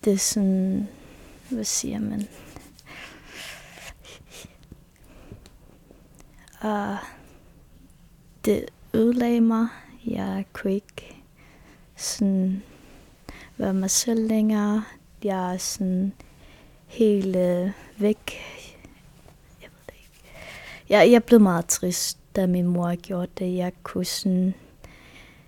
Det 0.03 0.13
er 0.13 0.17
sådan, 0.17 0.87
hvad 1.49 1.63
siger 1.63 1.99
man? 1.99 2.27
Og 6.61 6.97
det 8.45 8.65
ødelagde 8.93 9.41
mig. 9.41 9.67
Jeg 10.05 10.45
kunne 10.53 10.73
ikke 10.73 11.15
sådan 11.95 12.63
være 13.57 13.73
mig 13.73 13.89
selv 13.89 14.27
længere. 14.27 14.83
Jeg 15.23 15.53
er 15.53 15.57
sådan 15.57 16.13
helt 16.87 17.35
øh, 17.35 17.71
væk. 17.97 18.39
Jeg 19.61 19.69
ved 19.71 19.79
det 19.85 19.93
ikke. 19.93 20.23
Jeg, 20.89 21.11
jeg 21.11 21.23
blev 21.23 21.39
meget 21.39 21.65
trist, 21.65 22.17
da 22.35 22.47
min 22.47 22.67
mor 22.67 22.95
gjorde 22.95 23.31
det. 23.37 23.55
Jeg 23.55 23.71
kunne 23.83 24.05
sådan, 24.05 24.53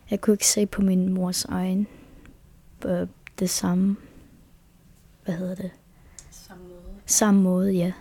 jeg 0.10 0.22
kunne 0.22 0.34
ikke 0.34 0.48
se 0.48 0.66
på 0.66 0.82
min 0.82 1.14
mors 1.14 1.46
øjne 1.46 1.86
øh, 2.86 3.08
det 3.40 3.50
samme. 3.50 3.98
Hvad 5.26 5.36
hedder 5.36 5.56
det? 5.56 5.72
Samme 6.32 6.64
måde. 6.64 6.96
Samme 7.06 7.42
måde, 7.42 7.72
ja. 7.72 7.92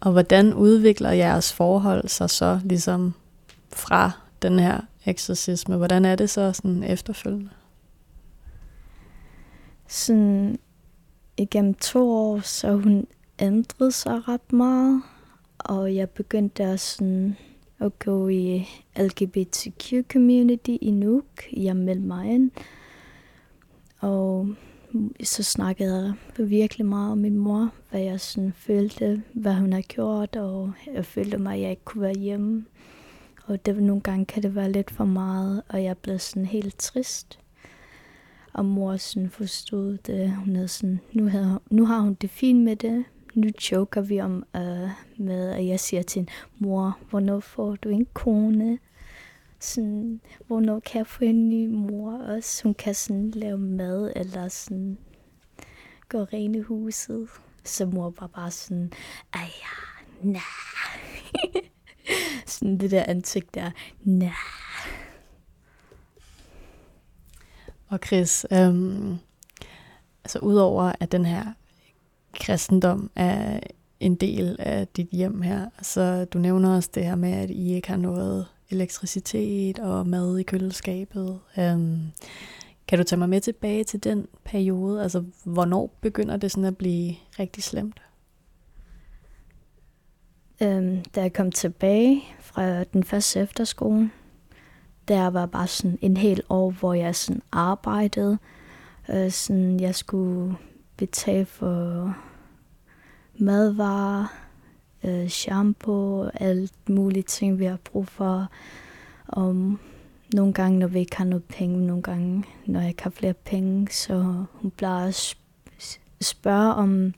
Og 0.00 0.12
hvordan 0.12 0.54
udvikler 0.54 1.10
jeres 1.10 1.52
forhold 1.52 2.08
sig 2.08 2.30
så 2.30 2.60
ligesom 2.64 3.14
fra 3.72 4.10
den 4.42 4.58
her 4.58 4.80
eksorcisme? 5.06 5.76
Hvordan 5.76 6.04
er 6.04 6.16
det 6.16 6.30
så 6.30 6.52
sådan 6.52 6.82
efterfølgende? 6.82 7.50
Sådan 9.88 10.58
igennem 11.36 11.74
to 11.74 12.10
år, 12.10 12.40
så 12.40 12.72
hun 12.72 13.06
ændrede 13.38 13.92
sig 13.92 14.28
ret 14.28 14.52
meget. 14.52 15.02
Og 15.58 15.94
jeg 15.94 16.10
begyndte 16.10 16.64
at, 16.64 16.80
sådan, 16.80 17.36
at 17.80 17.98
gå 17.98 18.28
i 18.28 18.68
LGBTQ 18.96 19.92
community 20.12 20.76
i 20.80 20.90
Nuuk. 20.90 21.42
Jeg 21.52 21.76
meldte 21.76 22.06
mig 22.06 22.26
ind. 22.26 22.50
Og 24.00 24.48
så 25.22 25.42
snakkede 25.42 26.14
jeg 26.38 26.50
virkelig 26.50 26.86
meget 26.86 27.12
om 27.12 27.18
min 27.18 27.38
mor, 27.38 27.70
hvad 27.90 28.00
jeg 28.00 28.20
sådan 28.20 28.52
følte, 28.56 29.22
hvad 29.32 29.54
hun 29.54 29.72
har 29.72 29.80
gjort, 29.80 30.36
og 30.36 30.72
jeg 30.94 31.04
følte 31.04 31.38
mig, 31.38 31.54
at 31.54 31.60
jeg 31.60 31.70
ikke 31.70 31.84
kunne 31.84 32.02
være 32.02 32.18
hjemme. 32.18 32.64
Og 33.46 33.66
det, 33.66 33.82
nogle 33.82 34.02
gange 34.02 34.26
kan 34.26 34.42
det 34.42 34.54
være 34.54 34.72
lidt 34.72 34.90
for 34.90 35.04
meget, 35.04 35.62
og 35.68 35.84
jeg 35.84 35.98
blev 35.98 36.18
sådan 36.18 36.46
helt 36.46 36.78
trist. 36.78 37.38
Og 38.52 38.64
mor 38.64 38.96
sådan 38.96 39.30
forstod 39.30 39.98
det. 39.98 40.30
Hun 40.30 40.54
havde 40.54 40.68
sådan, 40.68 41.00
nu, 41.12 41.28
havde, 41.28 41.60
nu 41.70 41.86
har 41.86 42.00
hun 42.00 42.14
det 42.14 42.30
fint 42.30 42.64
med 42.64 42.76
det. 42.76 43.04
Nu 43.34 43.48
choker 43.60 44.00
vi 44.00 44.20
om 44.20 44.44
uh, 44.54 44.90
med, 45.16 45.50
at 45.50 45.66
jeg 45.66 45.80
siger 45.80 46.02
til 46.02 46.18
hende, 46.20 46.32
mor, 46.58 46.98
hvornår 47.10 47.40
får 47.40 47.76
du 47.76 47.88
en 47.88 48.06
kone? 48.12 48.78
Sådan, 49.64 50.20
hvornår 50.46 50.80
kan 50.80 50.98
jeg 50.98 51.06
få 51.06 51.24
en 51.24 51.48
ny 51.48 51.66
mor 51.66 52.18
også? 52.18 52.62
Hun 52.62 52.74
kan 52.74 52.94
sådan 52.94 53.30
lave 53.30 53.58
mad, 53.58 54.12
eller 54.16 54.48
sådan 54.48 54.98
gå 56.08 56.18
rene 56.24 56.62
huset. 56.62 57.28
Så 57.64 57.86
mor 57.86 58.12
var 58.20 58.26
bare 58.26 58.50
sådan, 58.50 58.92
ej 59.32 59.40
ja, 59.40 60.28
nej. 60.30 60.40
sådan 62.46 62.78
det 62.78 62.90
der 62.90 63.04
ansigt 63.08 63.54
der, 63.54 63.70
nej. 64.02 64.30
Og 67.88 67.98
Chris, 68.06 68.46
øhm, 68.52 69.16
altså 70.24 70.38
udover 70.38 70.92
at 71.00 71.12
den 71.12 71.24
her 71.24 71.52
kristendom 72.34 73.10
er 73.14 73.60
en 74.00 74.14
del 74.14 74.56
af 74.58 74.88
dit 74.88 75.08
hjem 75.12 75.42
her, 75.42 75.70
så 75.82 76.24
du 76.24 76.38
nævner 76.38 76.76
også 76.76 76.90
det 76.94 77.04
her 77.04 77.14
med, 77.14 77.32
at 77.32 77.50
I 77.50 77.74
ikke 77.74 77.88
har 77.88 77.96
noget 77.96 78.46
elektricitet 78.70 79.78
og 79.78 80.06
mad 80.06 80.38
i 80.38 80.42
køleskabet. 80.42 81.40
Um, 81.56 82.12
kan 82.88 82.98
du 82.98 83.04
tage 83.04 83.18
mig 83.18 83.28
med 83.28 83.40
tilbage 83.40 83.84
til 83.84 84.04
den 84.04 84.26
periode? 84.44 85.02
Altså, 85.02 85.24
hvornår 85.44 85.98
begynder 86.00 86.36
det 86.36 86.50
sådan 86.50 86.64
at 86.64 86.76
blive 86.76 87.14
rigtig 87.38 87.62
slemt? 87.62 88.02
Um, 90.60 91.02
da 91.14 91.20
jeg 91.20 91.32
kom 91.32 91.52
tilbage 91.52 92.22
fra 92.40 92.84
den 92.84 93.04
første 93.04 93.40
efterskole, 93.40 94.10
der 95.08 95.26
var 95.26 95.46
bare 95.46 95.66
sådan 95.66 95.98
en 96.00 96.16
hel 96.16 96.42
år, 96.48 96.70
hvor 96.70 96.94
jeg 96.94 97.14
sådan 97.14 97.42
arbejdede. 97.52 98.38
Uh, 99.08 99.30
sådan, 99.30 99.80
jeg 99.80 99.94
skulle 99.94 100.56
betale 100.96 101.46
for 101.46 102.16
madvarer, 103.38 104.43
øh, 105.04 105.28
shampoo, 105.28 106.28
alt 106.34 106.88
muligt 106.88 107.26
ting, 107.26 107.58
vi 107.58 107.64
har 107.64 107.78
brug 107.84 108.08
for. 108.08 108.48
Og 109.26 109.54
nogle 110.34 110.52
gange, 110.52 110.78
når 110.78 110.86
vi 110.86 110.98
ikke 110.98 111.16
har 111.16 111.24
noget 111.24 111.44
penge, 111.44 111.86
nogle 111.86 112.02
gange, 112.02 112.44
når 112.66 112.80
jeg 112.80 112.88
ikke 112.88 113.02
har 113.02 113.10
flere 113.10 113.34
penge, 113.34 113.88
så 113.90 114.44
hun 114.52 114.70
plejer 114.70 115.08
at 115.08 115.36
spørge 116.20 116.74
om, 116.74 117.14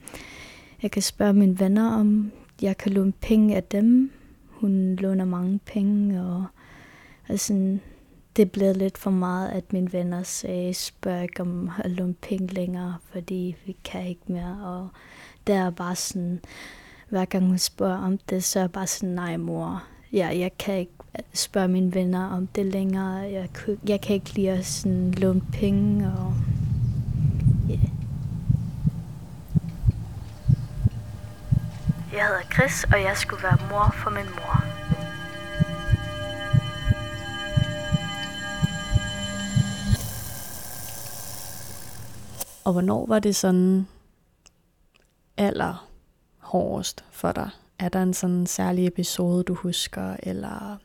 jeg 0.82 0.90
kan 0.90 1.02
spørge 1.02 1.32
mine 1.32 1.60
venner, 1.60 1.90
om 1.90 2.32
jeg 2.62 2.76
kan 2.76 2.92
låne 2.92 3.12
penge 3.12 3.56
af 3.56 3.62
dem. 3.64 4.10
Hun 4.48 4.96
låner 4.96 5.24
mange 5.24 5.58
penge, 5.58 6.22
og 6.22 6.44
altså, 7.28 7.78
det 8.36 8.52
blev 8.52 8.74
lidt 8.76 8.98
for 8.98 9.10
meget, 9.10 9.48
at 9.48 9.72
mine 9.72 9.92
venner 9.92 10.22
sagde, 10.22 10.74
spørg 10.74 11.22
ikke 11.22 11.40
om 11.40 11.70
at 11.78 11.90
låne 11.90 12.14
penge 12.14 12.46
længere, 12.46 12.96
fordi 13.12 13.56
vi 13.66 13.76
kan 13.84 14.06
ikke 14.06 14.22
mere. 14.26 14.58
Og 14.64 14.88
der 15.46 15.54
er 15.54 15.70
bare 15.70 15.96
sådan, 15.96 16.40
hver 17.08 17.25
gang 17.25 17.46
hun 17.46 17.58
spørger 17.58 17.98
om 17.98 18.18
det, 18.18 18.44
så 18.44 18.58
er 18.58 18.62
jeg 18.62 18.72
bare 18.72 18.86
sådan, 18.86 19.08
nej 19.08 19.36
mor, 19.36 19.82
ja, 20.12 20.38
jeg 20.38 20.58
kan 20.58 20.78
ikke 20.78 20.92
spørge 21.34 21.68
mine 21.68 21.94
venner 21.94 22.28
om 22.28 22.46
det 22.46 22.66
længere. 22.66 23.14
Jeg, 23.14 23.48
jeg 23.88 24.00
kan 24.00 24.14
ikke 24.14 24.32
lide 24.32 24.50
at 24.50 24.66
sådan 24.66 25.10
låne 25.10 25.42
penge 25.52 26.06
og 26.06 26.34
yeah. 27.70 27.80
Jeg 32.12 32.26
hedder 32.26 32.42
Chris, 32.54 32.84
og 32.84 33.02
jeg 33.02 33.16
skulle 33.16 33.42
være 33.42 33.58
mor 33.70 33.94
for 33.94 34.10
min 34.10 34.26
mor. 34.34 34.64
Og 42.64 42.72
hvornår 42.72 43.06
var 43.06 43.18
det 43.18 43.36
sådan 43.36 43.86
aller 45.36 45.85
hårdest 46.46 47.04
for 47.10 47.32
dig? 47.32 47.50
Er 47.78 47.88
der 47.88 48.02
en 48.02 48.14
sådan 48.14 48.46
særlig 48.46 48.86
episode, 48.86 49.44
du 49.44 49.54
husker, 49.54 50.16
eller 50.22 50.76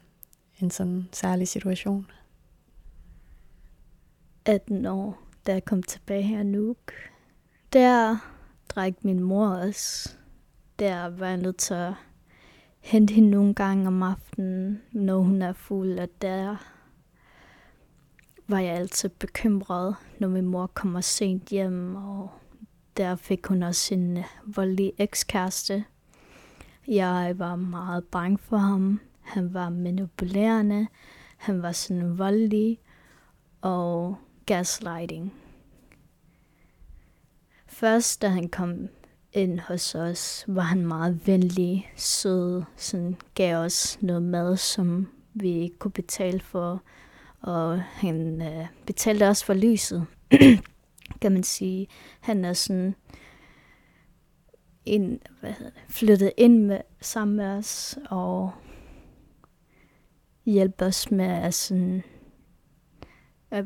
en 0.59 0.71
sådan 0.71 1.09
særlig 1.11 1.47
situation? 1.47 2.11
At 4.45 4.69
når 4.69 5.17
da 5.47 5.53
jeg 5.53 5.65
kom 5.65 5.83
tilbage 5.83 6.23
her 6.23 6.43
nu. 6.43 6.75
Der 7.73 8.17
drak 8.69 8.93
min 9.03 9.19
mor 9.19 9.47
også. 9.47 10.15
Der 10.79 11.09
var 11.09 11.27
jeg 11.27 11.37
nødt 11.37 11.57
til 11.57 11.73
at 11.73 11.93
hente 12.79 13.13
hende 13.13 13.29
nogle 13.29 13.53
gange 13.53 13.87
om 13.87 14.03
aftenen, 14.03 14.81
når 14.91 15.19
hun 15.19 15.41
er 15.41 15.53
fuld, 15.53 15.99
og 15.99 16.09
der 16.21 16.55
var 18.47 18.59
jeg 18.59 18.75
altid 18.75 19.09
bekymret, 19.09 19.95
når 20.19 20.27
min 20.27 20.45
mor 20.45 20.67
kommer 20.67 21.01
sent 21.01 21.49
hjem, 21.49 21.95
og 21.95 22.29
der 22.97 23.15
fik 23.15 23.45
hun 23.45 23.63
også 23.63 23.81
sin 23.81 24.17
øh, 24.17 24.23
voldelig 24.45 24.93
ekskæreste. 24.97 25.83
Jeg 26.87 27.33
var 27.39 27.55
meget 27.55 28.03
bange 28.03 28.37
for 28.37 28.57
ham. 28.57 28.99
Han 29.21 29.53
var 29.53 29.69
manipulerende. 29.69 30.87
Han 31.37 31.61
var 31.61 31.71
sådan 31.71 32.17
voldelig 32.17 32.79
og 33.61 34.15
gaslighting. 34.45 35.33
Først 37.67 38.21
da 38.21 38.27
han 38.27 38.49
kom 38.49 38.87
ind 39.33 39.59
hos 39.59 39.95
os, 39.95 40.45
var 40.47 40.61
han 40.61 40.85
meget 40.85 41.27
venlig, 41.27 41.91
sød, 41.95 42.63
sådan 42.75 43.17
gav 43.35 43.57
os 43.57 43.97
noget 44.01 44.23
mad, 44.23 44.57
som 44.57 45.07
vi 45.33 45.49
ikke 45.49 45.77
kunne 45.77 45.91
betale 45.91 46.39
for, 46.39 46.81
og 47.41 47.81
han 47.81 48.41
øh, 48.41 48.65
betalte 48.85 49.27
også 49.27 49.45
for 49.45 49.53
lyset, 49.53 50.05
kan 51.21 51.31
man 51.31 51.43
sige. 51.43 51.87
Han 52.19 52.45
er 52.45 52.53
sådan 52.53 52.95
ind, 54.85 55.19
hvad 55.39 55.51
hedder 55.51 55.71
det, 55.71 55.81
flyttet 55.89 56.31
ind 56.37 56.65
med, 56.65 56.81
sammen 57.01 57.37
med 57.37 57.45
os, 57.45 57.97
og 58.09 58.51
hjælpe 60.45 60.85
os 60.85 61.11
med 61.11 61.25
at, 61.25 61.53
sådan, 61.53 62.03
at, 63.51 63.65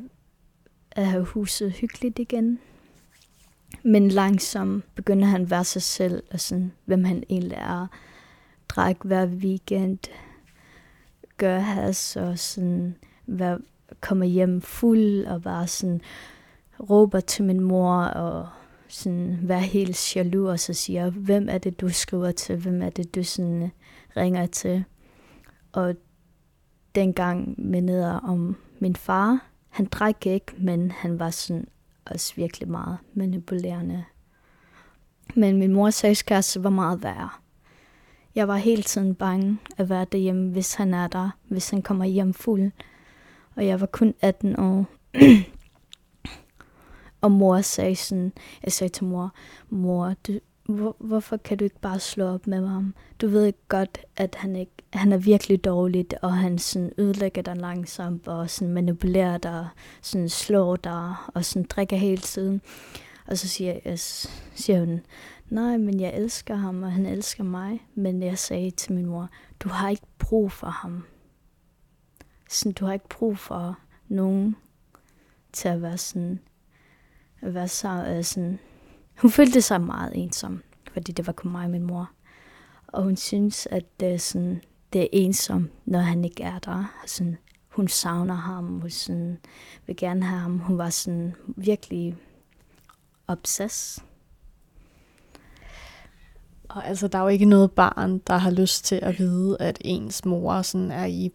at 0.92 1.08
have 1.08 1.26
huset 1.26 1.72
hyggeligt 1.72 2.20
igen. 2.20 2.60
Men 3.84 4.10
langsomt 4.10 4.96
begynder 4.96 5.28
han 5.28 5.42
at 5.42 5.50
være 5.50 5.64
sig 5.64 5.82
selv, 5.82 6.24
og 6.32 6.40
sådan, 6.40 6.72
hvem 6.86 7.04
han 7.04 7.24
egentlig 7.30 7.58
er. 7.58 7.88
Drak 8.70 8.98
hver 9.04 9.26
weekend, 9.26 10.00
gør 11.38 11.60
has, 11.60 12.16
og 12.16 12.40
sådan, 12.40 12.96
være, 13.28 13.60
kommer 14.02 14.26
hjem 14.26 14.62
fuld, 14.62 15.26
og 15.26 15.42
bare 15.42 15.68
sådan, 15.68 16.02
råber 16.80 17.20
til 17.20 17.44
min 17.44 17.60
mor, 17.60 17.96
og 17.96 18.48
sådan, 18.88 19.40
være 19.42 19.60
helt 19.60 20.16
jaloux, 20.16 20.50
og 20.50 20.60
så 20.60 20.74
siger, 20.74 21.10
hvem 21.10 21.48
er 21.50 21.58
det, 21.58 21.82
du 21.82 21.90
skriver 21.90 22.32
til, 22.32 22.56
hvem 22.56 22.82
er 22.82 22.90
det, 22.90 23.16
du 23.16 23.24
sådan, 23.24 23.64
øh, 23.64 23.70
ringer 24.18 24.46
til. 24.46 24.84
Og 25.74 25.96
dengang 26.96 27.56
mindede 27.58 28.20
om 28.22 28.56
min 28.80 28.96
far. 28.96 29.46
Han 29.70 29.86
drak 29.86 30.26
ikke, 30.26 30.54
men 30.58 30.92
han 30.92 31.20
var 31.20 31.30
sådan 31.30 31.68
også 32.06 32.34
virkelig 32.36 32.70
meget 32.70 32.98
manipulerende. 33.14 34.04
Men 35.36 35.58
min 35.58 35.74
mors 35.74 35.96
sagskasse 35.96 36.64
var 36.64 36.70
meget 36.70 37.04
værre. 37.04 37.30
Jeg 38.36 38.48
var 38.48 38.56
hele 38.56 38.84
tiden 38.84 39.16
bange 39.16 39.58
at 39.78 39.90
være 39.90 40.06
derhjemme, 40.12 40.52
hvis 40.52 40.74
han 40.74 40.94
er 40.94 41.08
der, 41.08 41.30
hvis 41.48 41.70
han 41.70 41.82
kommer 41.82 42.06
hjem 42.06 42.34
fuld. 42.34 42.72
Og 43.56 43.66
jeg 43.66 43.82
var 43.82 43.86
kun 43.86 44.14
18 44.22 44.60
år. 44.60 44.86
og 47.26 47.32
mor 47.32 47.62
sagde 47.62 47.96
sådan, 47.96 48.34
jeg 48.64 48.72
sagde 48.72 48.94
til 48.94 49.06
mor, 49.06 49.34
mor, 49.70 50.14
du, 50.28 50.40
hvor, 50.66 50.96
hvorfor 51.00 51.38
kan 51.38 51.58
du 51.58 51.64
ikke 51.64 51.80
bare 51.80 52.00
slå 52.00 52.26
op 52.26 52.48
med 52.48 52.68
ham? 52.68 52.96
Du 53.22 53.28
ved 53.28 53.46
ikke 53.46 53.68
godt, 53.68 53.98
at 54.18 54.36
han, 54.36 54.56
ikke, 54.56 54.72
han 54.94 55.12
er 55.12 55.18
virkelig 55.18 55.64
dårligt, 55.64 56.14
og 56.22 56.34
han 56.34 56.58
sådan 56.58 56.92
ødelægger 56.98 57.42
dig 57.42 57.58
langsomt, 57.58 58.28
og 58.28 58.50
sådan 58.50 58.74
manipulerer 58.74 59.38
dig, 59.38 59.68
sådan 60.02 60.30
slår 60.30 60.76
dig, 60.76 61.14
og 61.28 61.46
sådan 61.46 61.66
drikker 61.70 61.98
hele 61.98 62.22
tiden. 62.22 62.62
Og 63.28 63.38
så 63.38 63.48
siger, 63.48 63.80
jeg, 63.86 64.00
siger 64.00 64.80
hun, 64.80 65.02
nej, 65.50 65.78
men 65.78 66.00
jeg 66.00 66.14
elsker 66.14 66.56
ham, 66.56 66.84
og 66.84 66.92
han 66.92 67.06
elsker 67.06 67.44
mig. 67.44 67.88
Men 67.96 68.24
jeg 68.24 68.38
sagde 68.38 68.72
til 68.72 68.94
min 68.94 69.06
mor, 69.06 69.30
du 69.60 69.70
har 69.70 69.90
ikke 69.90 70.08
brug 70.20 70.52
for 70.52 70.68
ham. 70.68 71.06
Sådan, 72.50 72.72
du 72.72 72.86
har 72.86 72.94
ikke 72.94 73.10
brug 73.10 73.38
for 73.38 73.80
nogen 74.08 74.56
til 75.54 75.68
at 75.68 75.82
være 75.82 75.98
sådan, 75.98 76.40
at 77.42 77.54
så 77.54 77.68
så, 77.68 78.20
sådan, 78.24 78.60
hun 79.22 79.32
følte 79.32 79.62
sig 79.62 79.82
meget 79.82 80.12
ensom, 80.16 80.64
fordi 80.94 81.12
det 81.12 81.28
var 81.28 81.34
kun 81.34 81.52
mig 81.52 81.64
og 81.64 81.70
min 81.70 81.84
mor. 81.84 82.12
Og 82.88 83.04
hun 83.04 83.18
synes, 83.18 83.68
at 83.72 84.00
det 84.00 84.14
er, 84.14 84.18
sådan, 84.18 84.62
det 84.94 85.02
er 85.02 85.08
ensom, 85.12 85.70
når 85.86 86.00
han 86.00 86.26
ikke 86.26 86.44
er 86.44 86.60
der. 86.60 87.04
Sådan, 87.08 87.38
hun 87.70 87.88
savner 87.88 88.34
ham, 88.34 88.80
hun 88.80 88.90
sådan, 88.90 89.38
vil 89.88 89.96
gerne 89.96 90.26
have 90.26 90.40
ham. 90.40 90.60
Hun 90.60 90.78
var 90.78 90.90
sådan 90.90 91.36
virkelig 91.48 92.16
obsess. 93.28 94.04
Og 96.70 96.88
altså, 96.88 97.08
der 97.08 97.18
er 97.18 97.22
jo 97.22 97.28
ikke 97.28 97.46
noget 97.46 97.72
barn, 97.72 98.18
der 98.18 98.38
har 98.38 98.52
lyst 98.52 98.86
til 98.86 98.96
at 98.96 99.20
vide, 99.20 99.58
at 99.60 99.78
ens 99.82 100.26
mor 100.26 100.62
sådan 100.62 100.92
er 100.92 101.06
i 101.06 101.32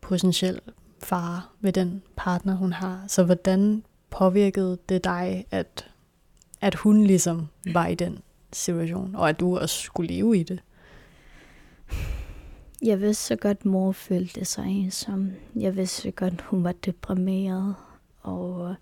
potentiel 0.00 0.60
fare 1.02 1.42
med 1.60 1.72
den 1.72 2.02
partner, 2.16 2.54
hun 2.54 2.72
har. 2.72 3.04
Så 3.08 3.24
hvordan 3.24 3.82
påvirkede 4.10 4.78
det 4.88 5.04
dig, 5.04 5.46
at 5.50 5.90
at 6.60 6.74
hun 6.74 7.04
ligesom 7.04 7.48
var 7.72 7.86
i 7.86 7.94
den 7.94 8.18
situation, 8.52 9.14
og 9.14 9.28
at 9.28 9.40
du 9.40 9.58
også 9.58 9.82
skulle 9.82 10.14
leve 10.14 10.38
i 10.38 10.42
det? 10.42 10.62
Jeg 12.82 13.00
vidste 13.00 13.24
så 13.24 13.36
godt, 13.36 13.64
mor 13.64 13.92
følte 13.92 14.44
sig 14.44 14.66
ensom. 14.66 15.30
Jeg 15.56 15.76
vidste 15.76 16.02
så 16.02 16.10
godt, 16.10 16.40
hun 16.40 16.64
var 16.64 16.72
deprimeret, 16.72 17.74
og 18.20 18.74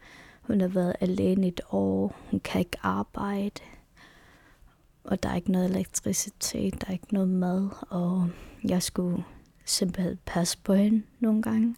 hun 0.43 0.61
har 0.61 0.69
været 0.69 0.97
alene 1.01 1.47
et 1.47 1.61
år. 1.71 2.17
Hun 2.31 2.41
kan 2.41 2.59
ikke 2.59 2.79
arbejde, 2.83 3.61
og 5.05 5.23
der 5.23 5.29
er 5.29 5.37
ikke 5.37 5.53
noget 5.53 5.71
elektricitet, 5.71 6.81
der 6.81 6.87
er 6.88 6.93
ikke 6.93 7.14
noget 7.14 7.29
mad, 7.29 7.69
og 7.88 8.29
jeg 8.64 8.83
skulle 8.83 9.25
simpelthen 9.64 10.19
passe 10.27 10.59
på 10.64 10.75
hende 10.75 11.03
nogle 11.21 11.43
gange, 11.43 11.77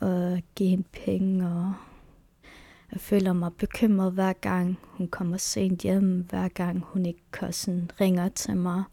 og 0.00 0.42
give 0.54 0.68
hende 0.68 0.88
penge 0.92 1.46
og 1.46 1.72
jeg 2.94 3.00
føler 3.00 3.32
mig 3.32 3.52
bekymret 3.52 4.12
hver 4.12 4.32
gang 4.32 4.78
hun 4.82 5.08
kommer 5.08 5.36
sent 5.36 5.82
hjem, 5.82 6.26
hver 6.30 6.48
gang 6.48 6.84
hun 6.84 7.06
ikke 7.06 7.22
sådan 7.50 7.90
ringer 8.00 8.28
til 8.28 8.56
mig. 8.56 8.84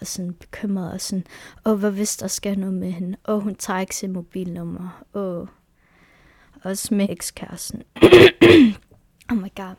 Og 0.00 0.06
sådan 0.06 0.34
bekymret 0.34 0.92
og 0.92 1.00
sådan, 1.00 1.24
åh, 1.66 1.78
hvad 1.78 1.90
hvis 1.90 2.16
der 2.16 2.26
skal 2.26 2.58
noget 2.58 2.74
med 2.74 2.90
hende? 2.90 3.16
Åh, 3.28 3.42
hun 3.42 3.54
tager 3.54 3.80
ikke 3.80 3.96
sit 3.96 4.10
mobilnummer. 4.10 5.04
Åh, 5.14 5.46
også 6.62 6.94
med 6.94 7.06
ekskæresten. 7.10 7.82
oh 9.30 9.38
my 9.38 9.54
god. 9.54 9.74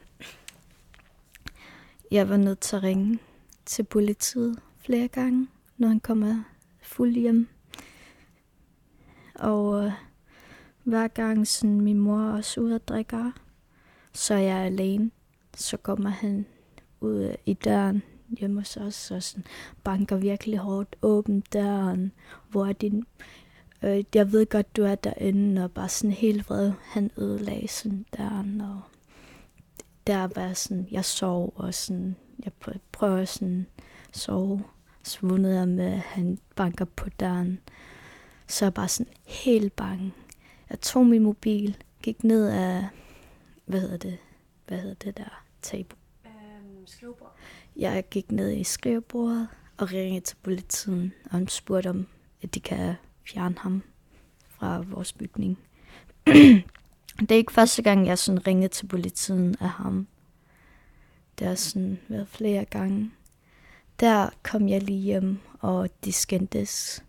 Jeg 2.12 2.30
var 2.30 2.38
nødt 2.38 2.60
til 2.60 2.76
at 2.76 2.84
ringe 2.84 3.20
til 3.66 3.84
politiet 3.84 4.60
flere 4.78 5.08
gange, 5.08 5.48
når 5.78 5.88
han 5.88 6.00
kommer 6.00 6.44
fuld 6.82 7.14
hjem. 7.14 7.48
Og 9.36 9.86
øh, 9.86 9.92
hver 10.84 11.08
gang 11.08 11.48
sådan, 11.48 11.82
min 11.82 12.00
mor 12.00 12.22
også 12.22 12.62
ud 12.62 12.72
og 12.72 12.88
drikker, 12.88 13.32
så 14.14 14.34
er 14.34 14.40
jeg 14.40 14.58
alene. 14.58 15.12
Så 15.58 15.78
kommer 15.78 16.10
han 16.10 16.46
ud 17.02 17.36
i 17.46 17.54
døren 17.54 18.04
hjemme 18.40 18.60
hos 18.60 18.78
os, 18.78 19.12
og 19.12 19.24
sådan 19.24 19.46
banker 19.84 20.16
virkelig 20.16 20.60
hårdt 20.60 20.96
åben 21.02 21.44
døren, 21.54 22.12
hvor 22.50 22.72
din, 22.72 23.06
øh, 23.82 24.04
jeg 24.14 24.32
ved 24.32 24.46
godt, 24.46 24.78
du 24.78 24.84
er 24.84 24.96
derinde, 24.96 25.64
og 25.64 25.72
bare 25.72 25.90
sådan 25.90 26.12
helt 26.12 26.50
vred, 26.50 26.72
han 26.82 27.12
ødelagde 27.18 27.68
sådan 27.68 28.06
døren, 28.18 28.62
og 28.62 28.82
der 30.08 30.28
var 30.36 30.54
sådan, 30.54 30.88
jeg 30.92 31.06
sov, 31.06 31.54
og 31.56 31.74
sådan, 31.74 32.16
jeg 32.44 32.52
prøver 32.92 33.26
sådan 33.26 33.68
sove, 34.12 34.64
svundet 35.04 35.56
jeg 35.56 35.68
med, 35.68 35.86
at 35.86 36.00
han 36.00 36.38
banker 36.56 36.86
på 36.86 37.10
døren, 37.10 37.60
så 38.48 38.66
jeg 38.66 38.74
bare 38.74 38.88
sådan 38.88 39.14
helt 39.24 39.76
bange. 39.76 40.14
Jeg 40.70 40.82
tog 40.82 41.06
min 41.06 41.24
mobil, 41.24 41.78
gik 42.02 42.24
ned 42.24 42.48
af 42.48 42.88
hvad 43.74 43.82
hedder 43.82 43.98
det, 43.98 44.18
hvad 44.68 44.78
hedder 44.78 44.96
det 44.96 45.18
der 45.18 45.44
tabu? 45.62 45.96
Um, 46.26 46.88
skrivebord. 46.88 47.36
Jeg 47.76 48.04
gik 48.10 48.32
ned 48.32 48.52
i 48.52 48.64
skrivebordet 48.64 49.48
og 49.78 49.92
ringede 49.94 50.26
til 50.26 50.36
politiet, 50.44 51.12
og 51.26 51.32
han 51.32 51.48
spurgte 51.48 51.90
om, 51.90 52.08
at 52.42 52.56
de 52.56 52.60
kan 52.60 52.96
fjerne 53.28 53.56
ham 53.60 53.84
fra 54.48 54.84
vores 54.88 55.14
bygning. 55.14 55.60
det 57.20 57.32
er 57.32 57.36
ikke 57.36 57.54
første 57.54 57.82
gang, 57.82 58.08
jeg 58.08 58.18
sådan 58.18 58.48
ringede 58.48 58.68
til 58.68 58.88
politiet 58.88 59.62
af 59.62 59.70
ham. 59.70 60.08
Det 61.40 61.48
har 61.48 61.56
sådan 61.56 62.00
været 62.08 62.28
flere 62.28 62.66
gange. 62.66 63.12
Der 64.00 64.30
kom 64.44 64.70
jeg 64.70 64.84
lige 64.84 65.02
hjem, 65.02 65.40
og 65.60 65.90
de 66.06 66.12
skændtes. 66.12 67.04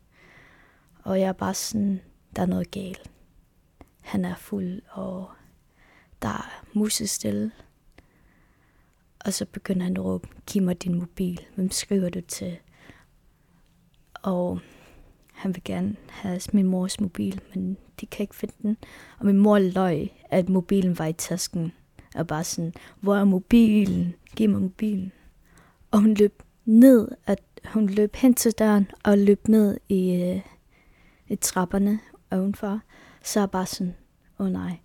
Og 1.03 1.20
jeg 1.20 1.29
er 1.29 1.33
bare 1.33 1.55
sådan, 1.55 2.00
der 2.37 2.42
er 2.42 2.46
noget 2.46 2.70
galt. 2.70 3.11
Han 4.03 4.24
er 4.24 4.35
fuld, 4.35 4.83
og 4.90 5.31
der 6.22 6.29
er 6.29 6.64
musestille. 6.72 7.53
Og 9.24 9.33
så 9.33 9.46
begynder 9.46 9.83
han 9.85 9.96
at 9.96 10.05
råbe, 10.05 10.29
giv 10.46 10.62
mig 10.62 10.83
din 10.83 10.94
mobil. 10.94 11.40
Hvem 11.55 11.70
skriver 11.70 12.09
du 12.09 12.20
til? 12.20 12.59
Og 14.22 14.61
han 15.33 15.55
vil 15.55 15.64
gerne 15.64 15.96
have 16.09 16.40
min 16.53 16.66
mors 16.66 17.00
mobil, 17.00 17.40
men 17.55 17.77
de 18.00 18.07
kan 18.07 18.24
ikke 18.24 18.35
finde 18.35 18.55
den. 18.62 18.77
Og 19.18 19.27
min 19.27 19.38
mor 19.38 19.59
løg, 19.59 20.09
at 20.31 20.48
mobilen 20.48 20.98
var 20.98 21.07
i 21.07 21.12
tasken. 21.12 21.72
Og 22.14 22.27
bare 22.27 22.44
sådan, 22.44 22.72
hvor 23.00 23.16
er 23.16 23.24
mobilen? 23.24 24.14
Giv 24.37 24.50
mig 24.50 24.61
mobilen. 24.61 25.12
Og 25.90 26.00
hun 26.00 26.14
løb 26.14 26.42
ned, 26.64 27.09
at 27.27 27.42
hun 27.64 27.87
løb 27.87 28.16
hen 28.16 28.35
til 28.35 28.53
døren 28.53 28.90
og 29.03 29.18
løb 29.18 29.48
ned 29.48 29.79
i, 29.88 30.14
øh, 30.14 30.40
i 31.29 31.37
trapperne 31.37 32.00
ovenfor. 32.31 32.81
Så 33.22 33.40
er 33.40 33.46
bare 33.46 33.66
sådan, 33.66 33.94
åh 34.38 34.46
oh 34.46 34.53
nej, 34.53 34.79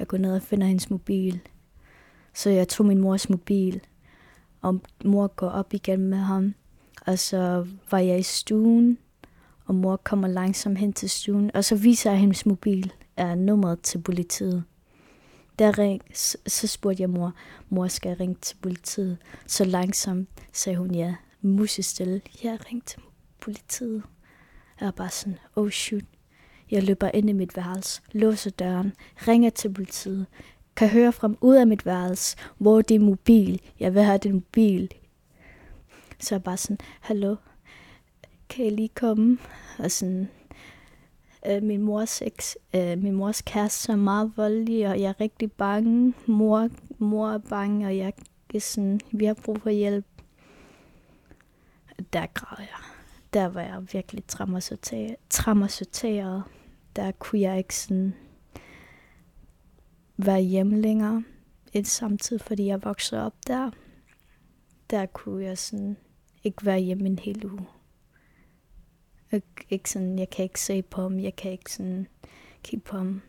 jeg 0.00 0.08
går 0.08 0.18
ned 0.18 0.34
og 0.34 0.42
finder 0.42 0.66
hendes 0.66 0.90
mobil. 0.90 1.40
Så 2.34 2.50
jeg 2.50 2.68
tog 2.68 2.86
min 2.86 2.98
mors 2.98 3.30
mobil, 3.30 3.80
og 4.60 4.80
mor 5.04 5.26
går 5.26 5.48
op 5.48 5.74
igen 5.74 6.00
med 6.00 6.18
ham. 6.18 6.54
Og 7.06 7.18
så 7.18 7.66
var 7.90 7.98
jeg 7.98 8.18
i 8.18 8.22
stuen, 8.22 8.98
og 9.64 9.74
mor 9.74 9.96
kommer 9.96 10.28
langsomt 10.28 10.78
hen 10.78 10.92
til 10.92 11.10
stuen, 11.10 11.50
og 11.54 11.64
så 11.64 11.76
viser 11.76 12.10
jeg 12.10 12.20
hendes 12.20 12.46
mobil 12.46 12.92
er 13.16 13.34
nummeret 13.34 13.80
til 13.80 13.98
politiet. 13.98 14.64
Der 15.58 15.78
ring, 15.78 16.02
så 16.46 16.66
spurgte 16.66 17.02
jeg 17.02 17.10
mor, 17.10 17.34
mor 17.68 17.88
skal 17.88 18.08
jeg 18.08 18.20
ringe 18.20 18.36
til 18.40 18.56
politiet? 18.62 19.18
Så 19.46 19.64
langsomt 19.64 20.28
sagde 20.52 20.78
hun 20.78 20.94
ja, 20.94 21.14
musestille, 21.42 22.20
jeg 22.44 22.58
ring 22.66 22.84
til 22.84 23.00
politiet. 23.40 24.02
Jeg 24.80 24.86
er 24.86 24.90
bare 24.90 25.10
sådan, 25.10 25.38
oh 25.56 25.70
shoot. 25.70 26.04
Jeg 26.70 26.82
løber 26.82 27.10
ind 27.14 27.30
i 27.30 27.32
mit 27.32 27.56
værelse, 27.56 28.02
låser 28.12 28.50
døren, 28.50 28.92
ringer 29.28 29.50
til 29.50 29.72
politiet, 29.72 30.26
kan 30.76 30.88
høre 30.88 31.12
frem 31.12 31.36
ud 31.40 31.56
af 31.56 31.66
mit 31.66 31.86
værelse, 31.86 32.36
hvor 32.58 32.78
er 32.78 32.98
mobil? 32.98 33.60
Jeg 33.80 33.94
vil 33.94 34.02
have 34.02 34.18
din 34.18 34.32
mobil. 34.32 34.94
Så 36.18 36.34
jeg 36.34 36.42
bare 36.42 36.56
sådan, 36.56 36.78
hallo, 37.00 37.36
kan 38.48 38.66
I 38.66 38.70
lige 38.70 38.88
komme? 38.88 39.38
Og 39.78 39.90
sådan, 39.90 40.28
øh, 41.46 41.62
min 41.62 41.82
mors 41.82 42.22
eks, 42.22 42.56
øh, 42.74 42.98
min 42.98 43.14
mors 43.14 43.42
kæreste 43.42 43.92
er 43.92 43.96
meget 43.96 44.32
voldelig, 44.36 44.88
og 44.88 45.00
jeg 45.00 45.08
er 45.08 45.20
rigtig 45.20 45.52
bange. 45.52 46.14
Mor, 46.26 46.68
mor 46.98 47.30
er 47.30 47.38
bange, 47.38 47.86
og 47.86 47.96
jeg 47.96 48.12
er 48.54 48.58
sådan, 48.58 49.00
vi 49.10 49.24
har 49.24 49.34
brug 49.34 49.60
for 49.62 49.70
hjælp. 49.70 50.06
Der 52.12 52.26
græd 52.34 52.56
jeg. 52.58 52.68
Der 53.34 53.46
var 53.46 53.60
jeg 53.60 53.92
virkelig 53.92 54.24
traumatiseret. 55.30 56.44
Der 56.96 57.12
kunne 57.12 57.40
jeg 57.40 57.58
ikke 57.58 57.76
sådan 57.76 58.14
være 60.16 60.40
hjemme 60.40 60.80
længere. 60.80 61.24
Et 61.72 61.86
samtidig, 61.86 62.42
fordi 62.42 62.66
jeg 62.66 62.84
voksede 62.84 63.26
op 63.26 63.34
der. 63.46 63.70
Der 64.90 65.06
kunne 65.06 65.44
jeg 65.44 65.58
sådan 65.58 65.96
ikke 66.44 66.66
være 66.66 66.78
hjemme 66.80 67.06
en 67.06 67.18
hel 67.18 67.44
uge. 67.46 67.66
Ik- 69.34 69.66
ikke 69.70 69.90
sådan, 69.90 70.18
jeg 70.18 70.30
kan 70.30 70.42
ikke 70.42 70.60
se 70.60 70.82
på 70.82 71.02
ham, 71.02 71.20
jeg 71.20 71.36
kan 71.36 71.52
ikke 71.52 71.72
sådan 71.72 72.06
kigge 72.62 72.84
på 72.84 72.96
ham. 72.96 73.22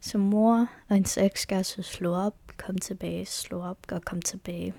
Så 0.00 0.18
mor 0.18 0.58
og 0.88 0.94
hendes 0.94 1.18
ekskæreste 1.18 1.82
slog 1.82 2.14
op, 2.26 2.36
kom 2.56 2.78
tilbage, 2.78 3.26
slog 3.26 3.62
op 3.62 3.78
og 3.92 4.02
kom 4.02 4.22
tilbage. 4.22 4.74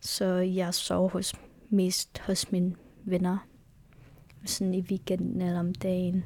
Så 0.00 0.24
jeg 0.34 0.74
sov 0.74 1.10
hos, 1.10 1.34
mest 1.68 2.18
hos 2.18 2.52
mine 2.52 2.76
venner. 3.04 3.38
Sådan 4.44 4.74
i 4.74 4.80
weekenden 4.80 5.40
eller 5.40 5.60
om 5.60 5.74
dagen. 5.74 6.24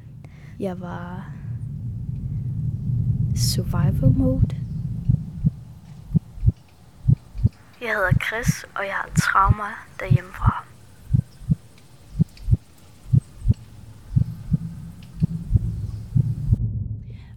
Jeg 0.59 0.79
var 0.79 1.31
survival 3.35 4.11
mode. 4.11 4.57
Jeg 7.81 7.93
hedder 7.93 8.11
Chris, 8.27 8.63
og 8.75 8.85
jeg 8.85 8.93
har 8.93 9.09
trauma 9.17 9.63
derhjemmefra. 9.99 10.65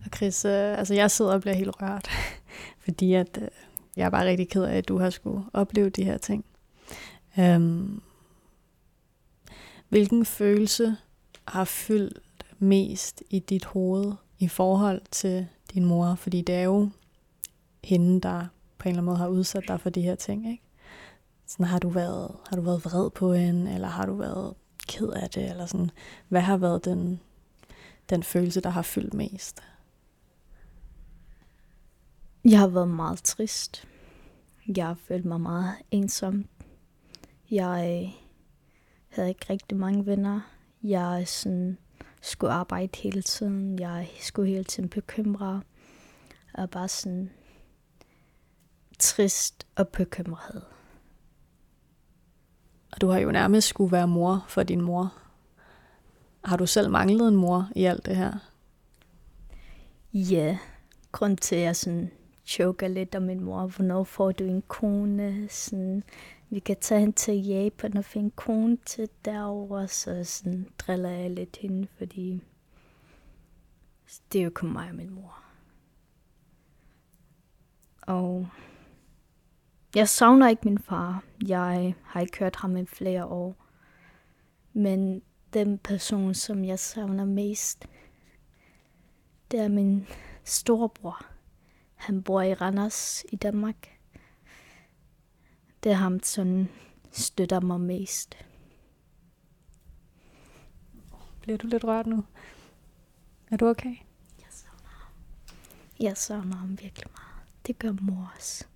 Og 0.04 0.10
Chris, 0.16 0.44
øh, 0.44 0.78
altså 0.78 0.94
jeg 0.94 1.10
sidder 1.10 1.32
og 1.32 1.40
bliver 1.40 1.54
helt 1.54 1.82
rørt, 1.82 2.08
fordi 2.84 3.14
at, 3.14 3.38
øh, 3.42 3.48
jeg 3.96 4.06
er 4.06 4.10
bare 4.10 4.26
rigtig 4.26 4.48
ked 4.48 4.62
af, 4.62 4.76
at 4.76 4.88
du 4.88 4.98
har 4.98 5.10
skulle 5.10 5.44
opleve 5.52 5.90
de 5.90 6.04
her 6.04 6.18
ting. 6.18 6.44
Øhm, 7.38 8.02
hvilken 9.88 10.24
følelse 10.24 10.96
har 11.48 11.64
fyldt 11.64 12.27
mest 12.58 13.22
i 13.30 13.38
dit 13.38 13.64
hoved 13.64 14.12
i 14.38 14.48
forhold 14.48 15.02
til 15.10 15.46
din 15.74 15.84
mor? 15.84 16.14
Fordi 16.14 16.40
det 16.40 16.54
er 16.54 16.62
jo 16.62 16.90
hende, 17.84 18.20
der 18.20 18.46
på 18.78 18.88
en 18.88 18.90
eller 18.90 19.02
anden 19.02 19.04
måde 19.04 19.16
har 19.16 19.28
udsat 19.28 19.64
dig 19.68 19.80
for 19.80 19.90
de 19.90 20.02
her 20.02 20.14
ting, 20.14 20.50
ikke? 20.50 20.62
Sådan, 21.46 21.66
har 21.66 21.78
du 21.78 21.88
været, 21.88 22.36
har 22.48 22.56
du 22.56 22.62
været 22.62 22.84
vred 22.84 23.10
på 23.10 23.32
hende, 23.32 23.74
eller 23.74 23.88
har 23.88 24.06
du 24.06 24.14
været 24.14 24.54
ked 24.88 25.08
af 25.08 25.30
det, 25.30 25.50
eller 25.50 25.66
sådan, 25.66 25.90
hvad 26.28 26.40
har 26.40 26.56
været 26.56 26.84
den, 26.84 27.20
den 28.10 28.22
følelse, 28.22 28.60
der 28.60 28.70
har 28.70 28.82
fyldt 28.82 29.14
mest? 29.14 29.62
Jeg 32.44 32.58
har 32.58 32.68
været 32.68 32.88
meget 32.88 33.22
trist. 33.22 33.88
Jeg 34.76 34.86
har 34.86 34.94
følt 34.94 35.24
mig 35.24 35.40
meget 35.40 35.74
ensom. 35.90 36.44
Jeg 37.50 38.02
øh, 38.04 38.12
havde 39.08 39.28
ikke 39.28 39.46
rigtig 39.50 39.78
mange 39.78 40.06
venner. 40.06 40.40
Jeg 40.82 41.24
sådan, 41.26 41.78
skulle 42.20 42.52
arbejde 42.52 42.98
hele 42.98 43.22
tiden. 43.22 43.78
Jeg 43.78 44.08
skulle 44.20 44.50
hele 44.50 44.64
tiden 44.64 44.88
bekymre. 44.88 45.62
Og 46.54 46.70
bare 46.70 46.88
sådan 46.88 47.30
trist 48.98 49.66
og 49.76 49.88
bekymret. 49.88 50.64
Og 52.92 53.00
du 53.00 53.08
har 53.08 53.18
jo 53.18 53.30
nærmest 53.30 53.68
skulle 53.68 53.92
være 53.92 54.08
mor 54.08 54.44
for 54.48 54.62
din 54.62 54.80
mor. 54.80 55.14
Har 56.44 56.56
du 56.56 56.66
selv 56.66 56.90
manglet 56.90 57.28
en 57.28 57.36
mor 57.36 57.68
i 57.76 57.84
alt 57.84 58.06
det 58.06 58.16
her? 58.16 58.32
Ja, 60.12 60.58
grund 61.12 61.36
til 61.36 61.56
at 61.56 61.62
jeg 61.62 61.76
sådan 61.76 62.10
choker 62.46 62.88
lidt 62.88 63.14
om 63.14 63.22
min 63.22 63.40
mor. 63.40 63.66
Hvornår 63.66 64.04
får 64.04 64.32
du 64.32 64.44
en 64.44 64.62
kone? 64.62 65.48
Sådan, 65.48 66.04
vi 66.50 66.58
kan 66.58 66.76
tage 66.80 67.00
hende 67.00 67.16
til 67.16 67.46
Japan 67.46 67.96
og 67.96 68.04
finde 68.04 68.30
kone 68.30 68.76
til 68.76 69.08
derovre. 69.24 69.88
Så 69.88 70.24
sådan 70.24 70.68
driller 70.78 71.10
jeg 71.10 71.30
lidt 71.30 71.56
hende, 71.56 71.88
fordi 71.98 72.42
det 74.32 74.38
er 74.38 74.44
jo 74.44 74.50
kun 74.54 74.72
mig 74.72 74.88
og 74.88 74.94
min 74.94 75.10
mor. 75.10 75.42
Og 78.02 78.48
jeg 79.94 80.08
savner 80.08 80.48
ikke 80.48 80.62
min 80.64 80.78
far. 80.78 81.24
Jeg 81.46 81.94
har 82.02 82.20
ikke 82.20 82.38
hørt 82.38 82.56
ham 82.56 82.76
i 82.76 82.86
flere 82.86 83.26
år. 83.26 83.56
Men 84.72 85.22
den 85.52 85.78
person, 85.78 86.34
som 86.34 86.64
jeg 86.64 86.78
savner 86.78 87.24
mest, 87.24 87.86
det 89.50 89.60
er 89.60 89.68
min 89.68 90.06
storebror. 90.44 91.26
Han 91.94 92.22
bor 92.22 92.42
i 92.42 92.54
Randers 92.54 93.24
i 93.32 93.36
Danmark. 93.36 93.97
Det 95.82 95.92
er 95.92 95.96
ham, 95.96 96.22
som 96.22 96.68
støtter 97.12 97.60
mig 97.60 97.80
mest. 97.80 98.36
Bliver 101.40 101.58
du 101.58 101.66
lidt 101.66 101.84
rørt 101.84 102.06
nu? 102.06 102.24
Er 103.50 103.56
du 103.56 103.66
okay? 103.66 103.96
Jeg 104.38 104.46
savner 104.50 104.88
ham. 104.88 105.12
Jeg 106.00 106.16
savner 106.16 106.56
ham 106.56 106.70
virkelig 106.70 107.06
meget. 107.16 107.48
Det 107.66 107.78
gør 107.78 107.92
mor 108.00 108.32
også. 108.36 108.66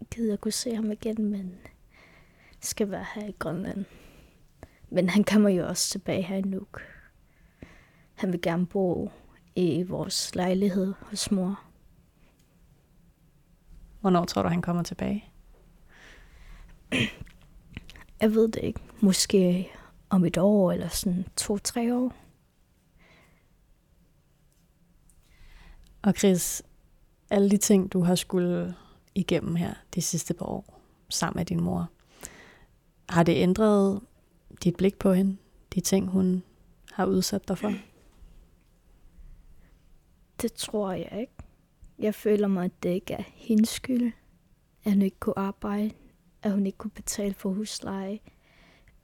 Jeg 0.00 0.08
gider 0.10 0.36
kunne 0.36 0.52
se 0.52 0.74
ham 0.74 0.92
igen, 0.92 1.24
men 1.30 1.58
skal 2.60 2.90
være 2.90 3.06
her 3.14 3.26
i 3.26 3.34
Grønland. 3.38 3.84
Men 4.90 5.08
han 5.08 5.24
kommer 5.24 5.48
jo 5.48 5.66
også 5.68 5.90
tilbage 5.90 6.22
her 6.22 6.36
i 6.36 6.42
Nuuk. 6.42 6.82
Han 8.14 8.32
vil 8.32 8.42
gerne 8.42 8.66
bo 8.66 9.10
i 9.54 9.82
vores 9.82 10.34
lejlighed 10.34 10.94
hos 11.00 11.30
mor. 11.30 11.64
Hvornår 14.04 14.24
tror 14.24 14.42
du, 14.42 14.48
han 14.48 14.62
kommer 14.62 14.82
tilbage? 14.82 15.24
Jeg 18.20 18.34
ved 18.34 18.48
det 18.48 18.62
ikke. 18.62 18.80
Måske 19.00 19.68
om 20.10 20.24
et 20.24 20.38
år 20.38 20.72
eller 20.72 20.88
sådan 20.88 21.24
to-tre 21.36 21.94
år. 21.96 22.14
Og 26.02 26.14
Chris, 26.18 26.62
alle 27.30 27.50
de 27.50 27.56
ting, 27.56 27.92
du 27.92 28.00
har 28.00 28.14
skulle 28.14 28.74
igennem 29.14 29.56
her 29.56 29.74
de 29.94 30.02
sidste 30.02 30.34
par 30.34 30.46
år, 30.46 30.80
sammen 31.08 31.40
med 31.40 31.44
din 31.44 31.60
mor, 31.60 31.90
har 33.08 33.22
det 33.22 33.36
ændret 33.36 34.00
dit 34.64 34.76
blik 34.76 34.98
på 34.98 35.12
hende? 35.12 35.36
De 35.74 35.80
ting, 35.80 36.08
hun 36.08 36.42
har 36.92 37.06
udsat 37.06 37.48
dig 37.48 37.58
for? 37.58 37.72
Det 40.42 40.52
tror 40.52 40.92
jeg 40.92 41.18
ikke. 41.20 41.43
Jeg 41.98 42.14
føler 42.14 42.48
mig, 42.48 42.64
at 42.64 42.82
det 42.82 42.90
ikke 42.90 43.14
er 43.14 43.22
hendes 43.34 43.68
skyld. 43.68 44.12
At 44.84 44.92
hun 44.92 45.02
ikke 45.02 45.20
kunne 45.20 45.38
arbejde. 45.38 45.90
At 46.42 46.52
hun 46.52 46.66
ikke 46.66 46.78
kunne 46.78 46.90
betale 46.90 47.34
for 47.34 47.50
husleje. 47.50 48.20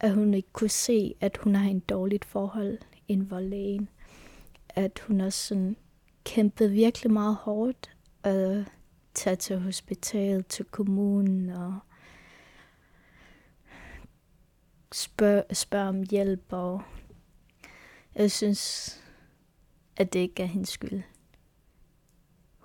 At 0.00 0.14
hun 0.14 0.34
ikke 0.34 0.52
kunne 0.52 0.70
se, 0.70 1.14
at 1.20 1.36
hun 1.36 1.54
har 1.54 1.70
en 1.70 1.80
dårligt 1.80 2.24
forhold 2.24 2.78
inden 3.08 3.28
for 3.28 3.40
lægen. 3.40 3.88
At 4.68 5.02
hun 5.06 5.20
også 5.20 5.46
sådan 5.46 5.76
kæmpet 6.24 6.72
virkelig 6.72 7.12
meget 7.12 7.36
hårdt. 7.36 7.90
at 8.22 8.64
tage 9.14 9.36
til 9.36 9.58
hospitalet, 9.58 10.46
til 10.46 10.64
kommunen 10.64 11.50
og 11.50 11.78
spørge 14.92 15.42
spørg 15.52 15.88
om 15.88 16.02
hjælp. 16.10 16.52
Og 16.52 16.82
jeg 18.14 18.30
synes, 18.30 18.90
at 19.96 20.12
det 20.12 20.18
ikke 20.18 20.42
er 20.42 20.46
hendes 20.46 20.68
skyld 20.68 21.02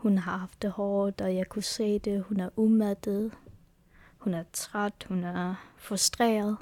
hun 0.05 0.17
har 0.17 0.37
haft 0.37 0.61
det 0.61 0.71
hårdt, 0.71 1.21
og 1.21 1.35
jeg 1.35 1.47
kunne 1.49 1.63
se 1.63 1.99
det. 1.99 2.23
Hun 2.23 2.39
er 2.39 2.49
umattet. 2.55 3.31
Hun 4.17 4.33
er 4.33 4.43
træt. 4.53 5.05
Hun 5.07 5.23
er 5.23 5.55
frustreret. 5.77 6.57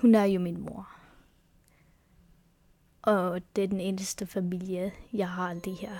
Hun 0.00 0.14
er 0.14 0.24
jo 0.24 0.40
min 0.40 0.60
mor. 0.60 0.88
Og 3.02 3.40
det 3.56 3.64
er 3.64 3.68
den 3.68 3.80
eneste 3.80 4.26
familie, 4.26 4.92
jeg 5.12 5.30
har 5.30 5.54
lige 5.54 5.76
her. 5.76 5.98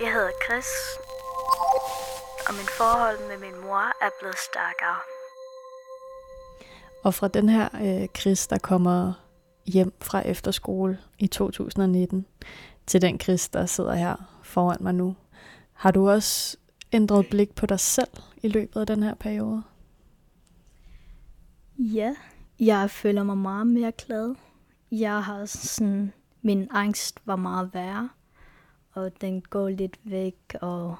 Jeg 0.00 0.12
hedder 0.12 0.32
Chris, 0.44 0.70
og 2.48 2.54
min 2.54 2.68
forhold 2.78 3.28
med 3.28 3.38
min 3.38 3.60
mor 3.60 4.04
er 4.04 4.10
blevet 4.20 4.38
stærkere. 4.50 4.98
Og 7.04 7.14
fra 7.14 7.28
den 7.28 7.48
her 7.48 7.68
øh, 7.74 8.08
Chris, 8.08 8.46
der 8.46 8.58
kommer 8.58 9.27
hjem 9.68 9.92
fra 10.00 10.20
efterskole 10.20 10.98
i 11.18 11.26
2019, 11.26 12.26
til 12.86 13.02
den 13.02 13.20
Chris, 13.20 13.48
der 13.48 13.66
sidder 13.66 13.94
her 13.94 14.40
foran 14.42 14.76
mig 14.80 14.94
nu, 14.94 15.16
har 15.72 15.90
du 15.90 16.08
også 16.08 16.56
ændret 16.92 17.26
blik 17.30 17.54
på 17.54 17.66
dig 17.66 17.80
selv 17.80 18.08
i 18.42 18.48
løbet 18.48 18.80
af 18.80 18.86
den 18.86 19.02
her 19.02 19.14
periode? 19.14 19.62
Ja, 21.78 22.14
jeg 22.60 22.90
føler 22.90 23.22
mig 23.22 23.38
meget 23.38 23.66
mere 23.66 23.92
glad. 23.92 24.34
Jeg 24.90 25.24
har 25.24 25.44
sådan, 25.44 26.12
min 26.42 26.68
angst 26.70 27.20
var 27.24 27.36
meget 27.36 27.74
værre, 27.74 28.08
og 28.92 29.20
den 29.20 29.40
går 29.40 29.68
lidt 29.68 29.98
væk, 30.04 30.56
og 30.60 30.96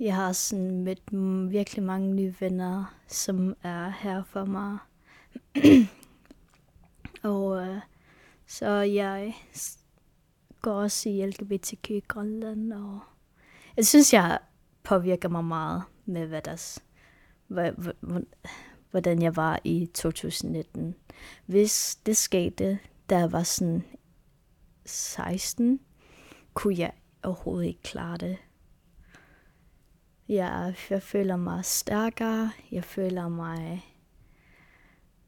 jeg 0.00 0.14
har 0.14 0.32
sådan 0.32 0.70
mødt 0.70 1.02
virkelig 1.52 1.82
mange 1.84 2.14
nye 2.14 2.34
venner, 2.40 2.94
som 3.08 3.54
er 3.62 3.88
her 3.88 4.22
for 4.22 4.44
mig. 4.44 4.78
og 7.26 7.66
øh, 7.66 7.80
så 8.46 8.68
jeg 8.70 9.34
går 10.62 10.72
også 10.72 11.08
i 11.08 11.26
LGBTQ 11.26 11.90
i 11.90 12.00
Grønland, 12.08 12.72
og 12.72 13.00
jeg 13.76 13.86
synes, 13.86 14.12
jeg 14.12 14.38
påvirker 14.82 15.28
mig 15.28 15.44
meget 15.44 15.82
med, 16.04 16.26
hvad 16.26 16.42
der, 16.42 16.80
hvordan 18.90 19.22
jeg 19.22 19.36
var 19.36 19.60
i 19.64 19.90
2019. 19.94 20.94
Hvis 21.46 21.98
det 22.06 22.16
skete, 22.16 22.78
da 23.10 23.18
jeg 23.18 23.32
var 23.32 23.42
sådan 23.42 23.84
16, 24.84 25.80
kunne 26.54 26.78
jeg 26.78 26.92
overhovedet 27.22 27.68
ikke 27.68 27.82
klare 27.82 28.16
det. 28.16 28.36
Jeg, 30.28 30.74
jeg 30.90 31.02
føler 31.02 31.36
mig 31.36 31.64
stærkere, 31.64 32.50
jeg 32.70 32.84
føler 32.84 33.28
mig 33.28 33.84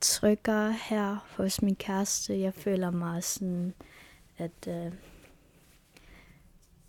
tryggere 0.00 0.72
her 0.72 1.26
hos 1.36 1.62
min 1.62 1.76
kæreste. 1.76 2.40
Jeg 2.40 2.54
føler 2.54 2.90
mig 2.90 3.24
sådan, 3.24 3.74
at... 4.38 4.68
Øh, 4.68 4.86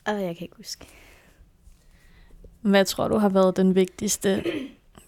øh, 0.09 0.21
jeg 0.23 0.35
kan 0.37 0.45
ikke 0.45 0.57
huske. 0.57 0.87
Hvad 2.61 2.85
tror 2.85 3.07
du 3.07 3.17
har 3.17 3.29
været 3.29 3.57
den 3.57 3.75
vigtigste 3.75 4.43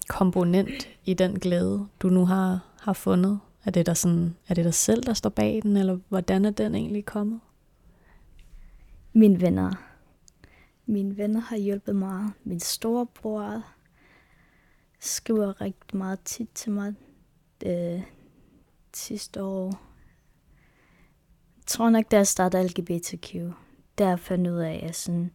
komponent 0.09 0.89
i 1.05 1.13
den 1.13 1.39
glæde, 1.39 1.87
du 1.99 2.09
nu 2.09 2.25
har, 2.25 2.59
har 2.81 2.93
fundet? 2.93 3.39
Er 3.65 3.71
det, 3.71 3.85
der 3.85 3.93
sådan, 3.93 4.35
er 4.47 4.53
det 4.53 4.65
dig 4.65 4.73
selv, 4.73 5.03
der 5.03 5.13
står 5.13 5.29
bag 5.29 5.59
den, 5.63 5.77
eller 5.77 5.99
hvordan 6.09 6.45
er 6.45 6.51
den 6.51 6.75
egentlig 6.75 7.05
kommet? 7.05 7.39
Mine 9.13 9.41
venner. 9.41 9.71
Mine 10.85 11.17
venner 11.17 11.39
har 11.39 11.57
hjulpet 11.57 11.95
mig. 11.95 12.29
Min 12.43 12.59
storebror 12.59 13.63
skriver 14.99 15.61
rigtig 15.61 15.97
meget 15.97 16.19
tit 16.25 16.49
til 16.53 16.71
mig 16.71 16.95
øh, 17.65 18.02
sidste 18.93 19.43
år. 19.43 19.65
Jeg 21.58 21.65
tror 21.65 21.89
nok, 21.89 22.12
da 22.12 22.15
jeg 22.15 22.28
startede 22.28 22.67
LGBTQ, 22.67 23.36
der 23.97 24.15
fandt 24.15 24.47
ud 24.47 24.58
af, 24.58 24.80
at, 24.84 24.95
sådan, 24.95 25.32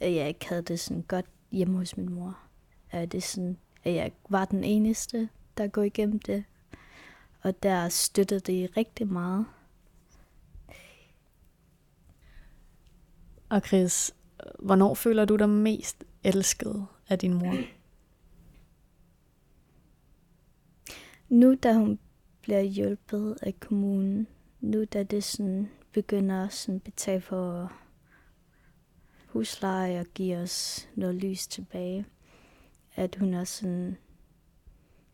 at 0.00 0.14
jeg 0.14 0.28
ikke 0.28 0.48
havde 0.48 0.62
det 0.62 0.80
sådan 0.80 1.02
godt 1.02 1.26
hjemme 1.52 1.78
hos 1.78 1.96
min 1.96 2.12
mor. 2.12 2.38
At, 2.90 3.12
det 3.12 3.22
sådan, 3.22 3.58
at 3.84 3.94
jeg 3.94 4.12
var 4.28 4.44
den 4.44 4.64
eneste, 4.64 5.28
der 5.58 5.66
går 5.66 5.82
igennem 5.82 6.18
det. 6.18 6.44
Og 7.42 7.62
der 7.62 7.88
støttede 7.88 8.40
det 8.40 8.76
rigtig 8.76 9.08
meget. 9.08 9.46
Og 13.48 13.60
Chris, 13.66 14.14
hvornår 14.58 14.94
føler 14.94 15.24
du 15.24 15.36
dig 15.36 15.48
mest 15.48 16.04
elsket 16.24 16.86
af 17.08 17.18
din 17.18 17.34
mor? 17.34 17.54
Nu 21.30 21.54
da 21.54 21.74
hun 21.74 21.98
bliver 22.42 22.60
hjulpet 22.60 23.38
af 23.42 23.60
kommunen, 23.60 24.26
nu 24.60 24.84
da 24.84 25.02
det 25.02 25.24
sådan 25.24 25.70
begynder 25.92 26.44
at 26.44 26.52
sådan 26.52 26.80
betale 26.80 27.20
for 27.20 27.72
husleje 29.26 30.00
og 30.00 30.06
give 30.14 30.36
os 30.36 30.88
noget 30.94 31.14
lys 31.14 31.46
tilbage, 31.46 32.06
at 32.94 33.16
hun 33.16 33.34
også 33.34 33.56
sådan 33.60 33.96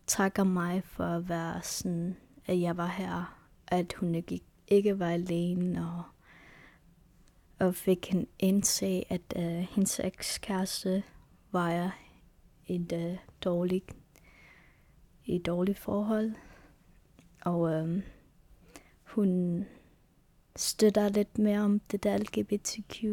takker 0.06 0.44
mig 0.44 0.84
for 0.84 1.04
at 1.04 1.28
være 1.28 1.62
sådan, 1.62 2.16
at 2.46 2.60
jeg 2.60 2.76
var 2.76 2.86
her, 2.86 3.38
at 3.66 3.92
hun 3.92 4.14
ikke, 4.14 4.40
ikke 4.68 4.98
var 4.98 5.10
alene, 5.10 5.88
og, 5.88 6.02
og 7.66 7.74
fik 7.74 8.14
en 8.14 8.26
indse, 8.38 9.04
at 9.08 9.34
uh, 9.36 9.42
hendes 9.42 10.00
ekskæreste 10.00 11.02
var 11.52 11.96
et 12.66 12.92
uh, 12.92 13.16
dårligt 13.44 13.96
i 15.26 15.38
dårligt 15.38 15.78
forhold. 15.78 16.32
Og 17.40 17.72
øh, 17.72 18.02
hun 19.02 19.64
støtter 20.56 21.08
lidt 21.08 21.38
mere 21.38 21.60
om 21.60 21.80
det 21.80 22.02
der 22.02 22.18
LGBTQ. 22.18 23.04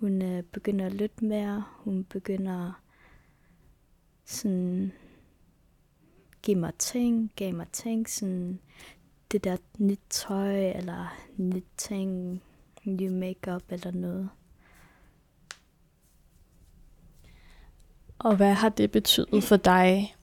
Hun 0.00 0.22
øh, 0.22 0.42
begynder 0.42 0.86
at 0.86 0.94
lytte 0.94 1.24
mere. 1.24 1.64
Hun 1.76 2.04
begynder 2.04 2.82
sådan 4.24 4.92
give 6.42 6.58
mig 6.58 6.74
ting, 6.78 7.32
gav 7.36 7.54
mig 7.54 7.66
ting, 7.72 8.08
sådan 8.08 8.60
det 9.32 9.44
der 9.44 9.56
nyt 9.78 10.00
tøj, 10.10 10.70
eller 10.70 11.16
nyt 11.36 11.66
ting, 11.76 12.42
ny 12.84 13.08
makeup 13.08 13.62
eller 13.68 13.90
noget. 13.90 14.30
Og 18.18 18.36
hvad 18.36 18.54
har 18.54 18.68
det 18.68 18.90
betydet 18.90 19.44
for 19.44 19.56
dig 19.56 20.16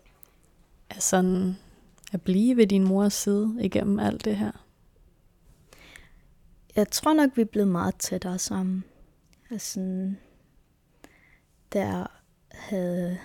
at, 0.90 1.04
sådan, 1.04 1.58
at 2.14 2.22
blive 2.22 2.58
ved 2.58 2.68
din 2.68 2.84
mors 2.84 3.14
side 3.14 3.58
igennem 3.60 4.00
alt 4.00 4.26
det 4.26 4.36
her? 4.36 4.52
Jeg 6.76 6.88
tror 6.92 7.14
nok, 7.14 7.38
vi 7.38 7.42
er 7.42 7.46
blevet 7.46 7.68
meget 7.68 7.96
tættere 7.96 8.40
sammen. 8.40 8.84
Altså, 9.50 10.14
der 11.74 12.08
havde, 12.52 13.18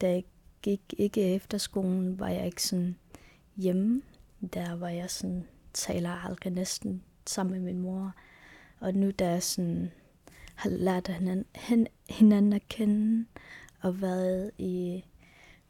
da 0.00 0.10
jeg 0.10 0.24
gik 0.62 0.80
ikke 0.98 1.34
efter 1.34 1.58
skolen, 1.58 2.18
var 2.18 2.28
jeg 2.28 2.46
ikke 2.46 2.62
sådan 2.62 2.96
hjemme. 3.56 4.02
Der 4.54 4.76
var 4.76 4.88
jeg 4.88 5.10
sådan, 5.10 5.46
taler 5.72 6.10
aldrig 6.10 6.52
næsten 6.52 7.02
sammen 7.26 7.52
med 7.52 7.72
min 7.72 7.82
mor. 7.82 8.14
Og 8.80 8.94
nu 8.94 9.10
da 9.10 9.30
jeg 9.30 9.42
sådan 9.42 9.92
har 10.54 10.70
lært 10.70 11.08
hinanden, 11.08 11.86
hinanden 12.10 12.52
at 12.52 12.68
kende, 12.68 13.26
og 13.80 14.00
været 14.00 14.50
i 14.58 15.04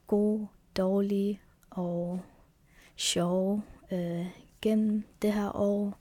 gode 0.06 0.48
dårlige 0.76 1.40
og 1.70 2.20
sjove 2.96 3.62
øh, 3.92 4.26
gennem 4.62 5.04
det 5.22 5.32
her 5.32 5.56
år, 5.56 5.98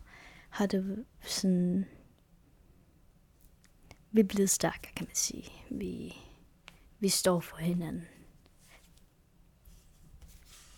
har 0.50 0.66
det 0.66 1.06
sådan... 1.22 1.86
Vi 4.12 4.20
er 4.20 4.24
blevet 4.26 4.50
stærkere, 4.50 4.92
kan 4.96 5.06
man 5.06 5.16
sige. 5.16 5.52
Vi, 5.70 6.14
vi 7.00 7.10
står 7.10 7.40
for 7.40 7.58
hinanden. 7.58 8.08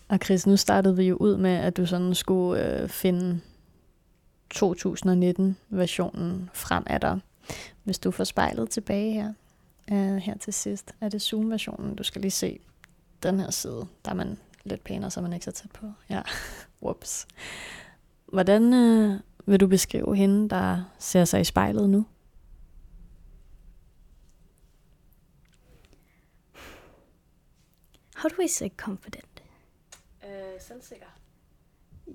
Og 0.08 0.18
Chris, 0.24 0.46
nu 0.46 0.56
startede 0.56 0.96
vi 0.96 1.02
jo 1.02 1.16
ud 1.16 1.36
med, 1.36 1.50
at 1.50 1.76
du 1.76 1.86
sådan 1.86 2.14
skulle 2.14 2.82
øh, 2.82 2.88
finde 2.88 3.40
2019-versionen 4.54 6.50
frem 6.54 6.84
af 6.86 7.00
dig. 7.00 7.20
Hvis 7.84 7.98
du 7.98 8.10
får 8.10 8.24
spejlet 8.24 8.70
tilbage 8.70 9.12
her, 9.12 9.32
øh, 9.92 10.16
her 10.16 10.38
til 10.38 10.52
sidst, 10.52 10.92
er 11.00 11.08
det 11.08 11.22
Zoom-versionen, 11.22 11.94
du 11.94 12.02
skal 12.02 12.20
lige 12.20 12.30
se 12.30 12.58
den 13.22 13.40
her 13.40 13.50
side, 13.50 13.86
der 14.04 14.10
er 14.10 14.14
man 14.14 14.38
lidt 14.64 14.84
pænere, 14.84 15.10
så 15.10 15.20
man 15.20 15.32
ikke 15.32 15.44
så 15.44 15.50
tæt 15.52 15.70
på. 15.70 15.92
Ja, 16.10 16.22
whoops. 16.82 17.26
Hvordan 18.26 18.74
øh, 18.74 19.20
vil 19.46 19.60
du 19.60 19.66
beskrive 19.66 20.16
hende, 20.16 20.48
der 20.48 20.84
ser 20.98 21.24
sig 21.24 21.40
i 21.40 21.44
spejlet 21.44 21.90
nu? 21.90 22.06
How 28.16 28.28
do 28.28 28.34
we 28.38 28.48
say 28.48 28.68
confident? 28.76 29.42
Øh, 30.24 30.60
selvsikker. 30.60 31.06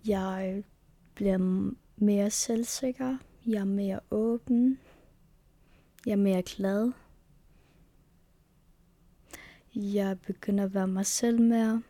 Jeg 0.05 0.63
bliver 1.15 1.37
mere 1.95 2.29
selvsikker. 2.29 3.17
Jeg 3.45 3.59
er 3.59 3.65
mere 3.65 3.99
åben. 4.11 4.79
Jeg 6.05 6.11
er 6.11 6.15
mere 6.15 6.41
glad. 6.41 6.91
Jeg 9.75 10.19
begynder 10.19 10.63
at 10.63 10.73
være 10.73 10.87
mig 10.87 11.05
selv 11.05 11.41
mere. 11.41 11.83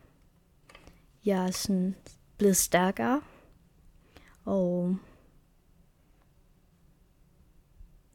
Jeg 1.24 1.46
er 1.46 1.50
sådan 1.50 1.94
blevet 2.38 2.56
stærkere. 2.56 3.22
Og 4.44 4.96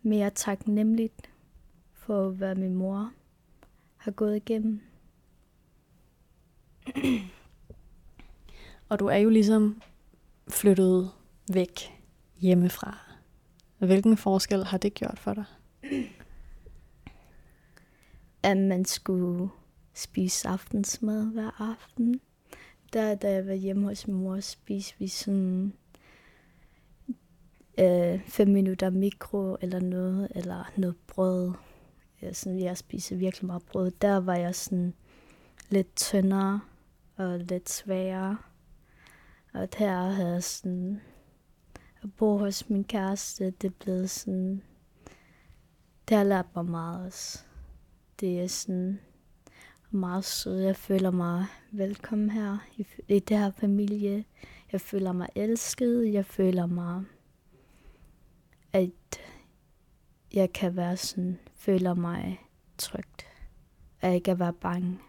mere 0.01 0.30
taknemmeligt 0.30 1.30
for, 1.93 2.27
at 2.27 2.39
være 2.39 2.56
min 2.56 2.75
mor 2.75 3.12
har 3.97 4.12
gået 4.12 4.36
igennem. 4.36 4.82
Og 8.89 8.99
du 8.99 9.06
er 9.06 9.17
jo 9.17 9.30
ligesom 9.30 9.82
flyttet 10.49 11.12
væk 11.53 12.01
hjemmefra. 12.39 12.97
Hvilken 13.77 14.17
forskel 14.17 14.63
har 14.63 14.77
det 14.77 14.93
gjort 14.93 15.19
for 15.19 15.34
dig? 15.34 15.45
At 18.43 18.58
man 18.58 18.86
skulle 18.86 19.50
spise 19.93 20.47
aftensmad 20.47 21.26
hver 21.26 21.62
aften. 21.62 22.21
Der, 22.93 23.15
da 23.15 23.32
jeg 23.32 23.47
var 23.47 23.54
hjemme 23.54 23.88
hos 23.88 24.08
min 24.08 24.17
mor, 24.17 24.39
spiste 24.39 25.00
vi 25.00 25.08
sådan 25.08 25.73
øh, 27.80 28.21
fem 28.28 28.47
minutter 28.47 28.89
mikro 28.89 29.58
eller 29.62 29.80
noget, 29.80 30.32
eller 30.36 30.71
noget 30.78 30.95
brød. 31.08 31.52
Jeg, 32.21 32.36
sådan, 32.36 32.60
jeg 32.60 32.78
spiste 32.78 33.15
virkelig 33.15 33.45
meget 33.45 33.63
brød. 33.63 33.91
Der 33.91 34.17
var 34.17 34.36
jeg 34.36 34.56
sådan 34.56 34.93
lidt 35.69 35.95
tyndere 35.95 36.62
og 37.15 37.39
lidt 37.39 37.69
sværere. 37.69 38.38
Og 39.54 39.67
her 39.78 40.10
havde 40.10 40.34
jeg 40.34 40.43
sådan 40.43 41.02
at 42.04 42.13
bo 42.13 42.38
hos 42.38 42.69
min 42.69 42.84
kæreste, 42.84 43.52
det 43.52 43.76
blev 43.76 44.08
sådan, 44.08 44.62
det 46.10 46.17
har 46.17 46.23
lært 46.23 46.45
mig 46.56 46.65
meget 46.65 47.06
også. 47.06 47.46
Det 48.19 48.41
er 48.41 48.47
sådan 48.47 48.99
meget 49.91 50.25
sød. 50.25 50.60
Jeg 50.60 50.75
føler 50.75 51.12
mig 51.12 51.45
velkommen 51.71 52.30
her 52.30 52.58
i, 52.77 52.88
i 53.08 53.19
det 53.19 53.38
her 53.38 53.51
familie. 53.51 54.25
Jeg 54.71 54.82
føler 54.82 55.12
mig 55.12 55.27
elsket. 55.36 56.13
Jeg 56.13 56.25
føler 56.25 56.65
mig, 56.65 57.03
at 58.73 58.89
jeg 60.34 60.53
kan 60.53 60.75
være 60.75 60.97
sådan, 60.97 61.39
føler 61.56 61.93
mig 61.93 62.39
trygt. 62.77 63.27
At 64.01 64.08
jeg 64.08 64.15
ikke 64.15 64.39
være 64.39 64.53
bange 64.53 64.99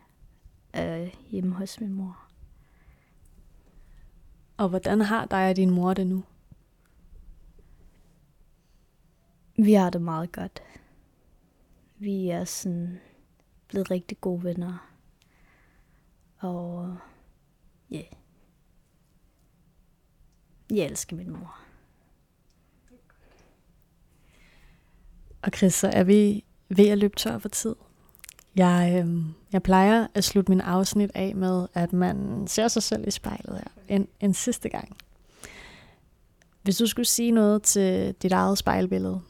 øh, 0.77 1.15
hjemme 1.31 1.55
hos 1.55 1.81
min 1.81 1.93
mor. 1.93 2.29
Og 4.57 4.69
hvordan 4.69 5.01
har 5.01 5.27
dig 5.27 5.51
og 5.51 5.57
din 5.57 5.71
mor 5.71 5.95
det 5.95 6.07
nu? 6.07 6.25
Vi 9.57 9.73
har 9.73 9.91
det 9.91 10.03
meget 10.03 10.33
godt. 10.33 10.63
Vi 12.01 12.29
er 12.29 12.45
sådan 12.45 13.01
blevet 13.69 13.91
rigtig 13.91 14.21
gode 14.21 14.45
venner. 14.45 14.91
Og 16.39 16.97
ja. 17.91 17.97
Yeah. 17.97 18.07
Jeg 20.71 20.87
elsker 20.87 21.17
min 21.17 21.31
mor. 21.31 21.59
Og 25.43 25.51
Chris, 25.57 25.75
så 25.75 25.89
er 25.89 26.05
vi 26.05 26.45
ved 26.69 26.89
at 26.89 26.99
løbe 26.99 27.17
tør 27.17 27.39
for 27.39 27.49
tid. 27.49 27.75
Jeg, 28.57 29.05
øh, 29.05 29.25
jeg 29.53 29.63
plejer 29.63 30.07
at 30.15 30.25
slutte 30.25 30.51
min 30.51 30.61
afsnit 30.61 31.11
af 31.15 31.35
med, 31.35 31.67
at 31.75 31.93
man 31.93 32.47
ser 32.47 32.69
sig 32.69 32.83
selv 32.83 33.09
i 33.09 33.11
spejlet 33.11 33.57
her 33.57 33.97
en, 33.97 34.09
en 34.21 34.35
sidste 34.35 34.69
gang. 34.69 34.97
Hvis 36.63 36.77
du 36.77 36.87
skulle 36.87 37.07
sige 37.07 37.31
noget 37.31 37.63
til 37.63 38.15
dit 38.15 38.33
eget 38.33 38.59
spejlbillede, 38.59 39.21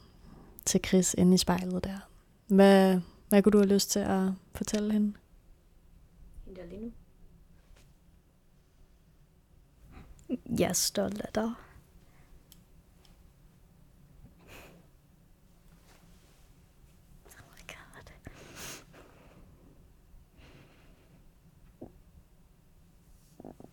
til 0.65 0.81
Chris 0.87 1.15
inde 1.17 1.33
i 1.33 1.37
spejlet 1.37 1.83
der, 1.83 2.08
hvad, 2.49 2.99
hvad 3.29 3.43
kunne 3.43 3.51
du 3.51 3.57
have 3.57 3.73
lyst 3.73 3.91
til 3.91 3.99
at 3.99 4.31
fortælle 4.55 4.93
hende? 4.93 5.13
Jeg 10.59 10.69
er 10.69 10.73
stolt 10.73 11.21
af 11.21 11.33
dig. 11.33 11.51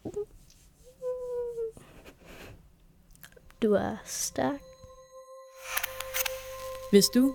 Oh. 0.05 0.27
Du 3.63 3.73
er 3.73 3.97
stærk. 4.05 4.61
Hvis 6.91 7.07
du 7.15 7.35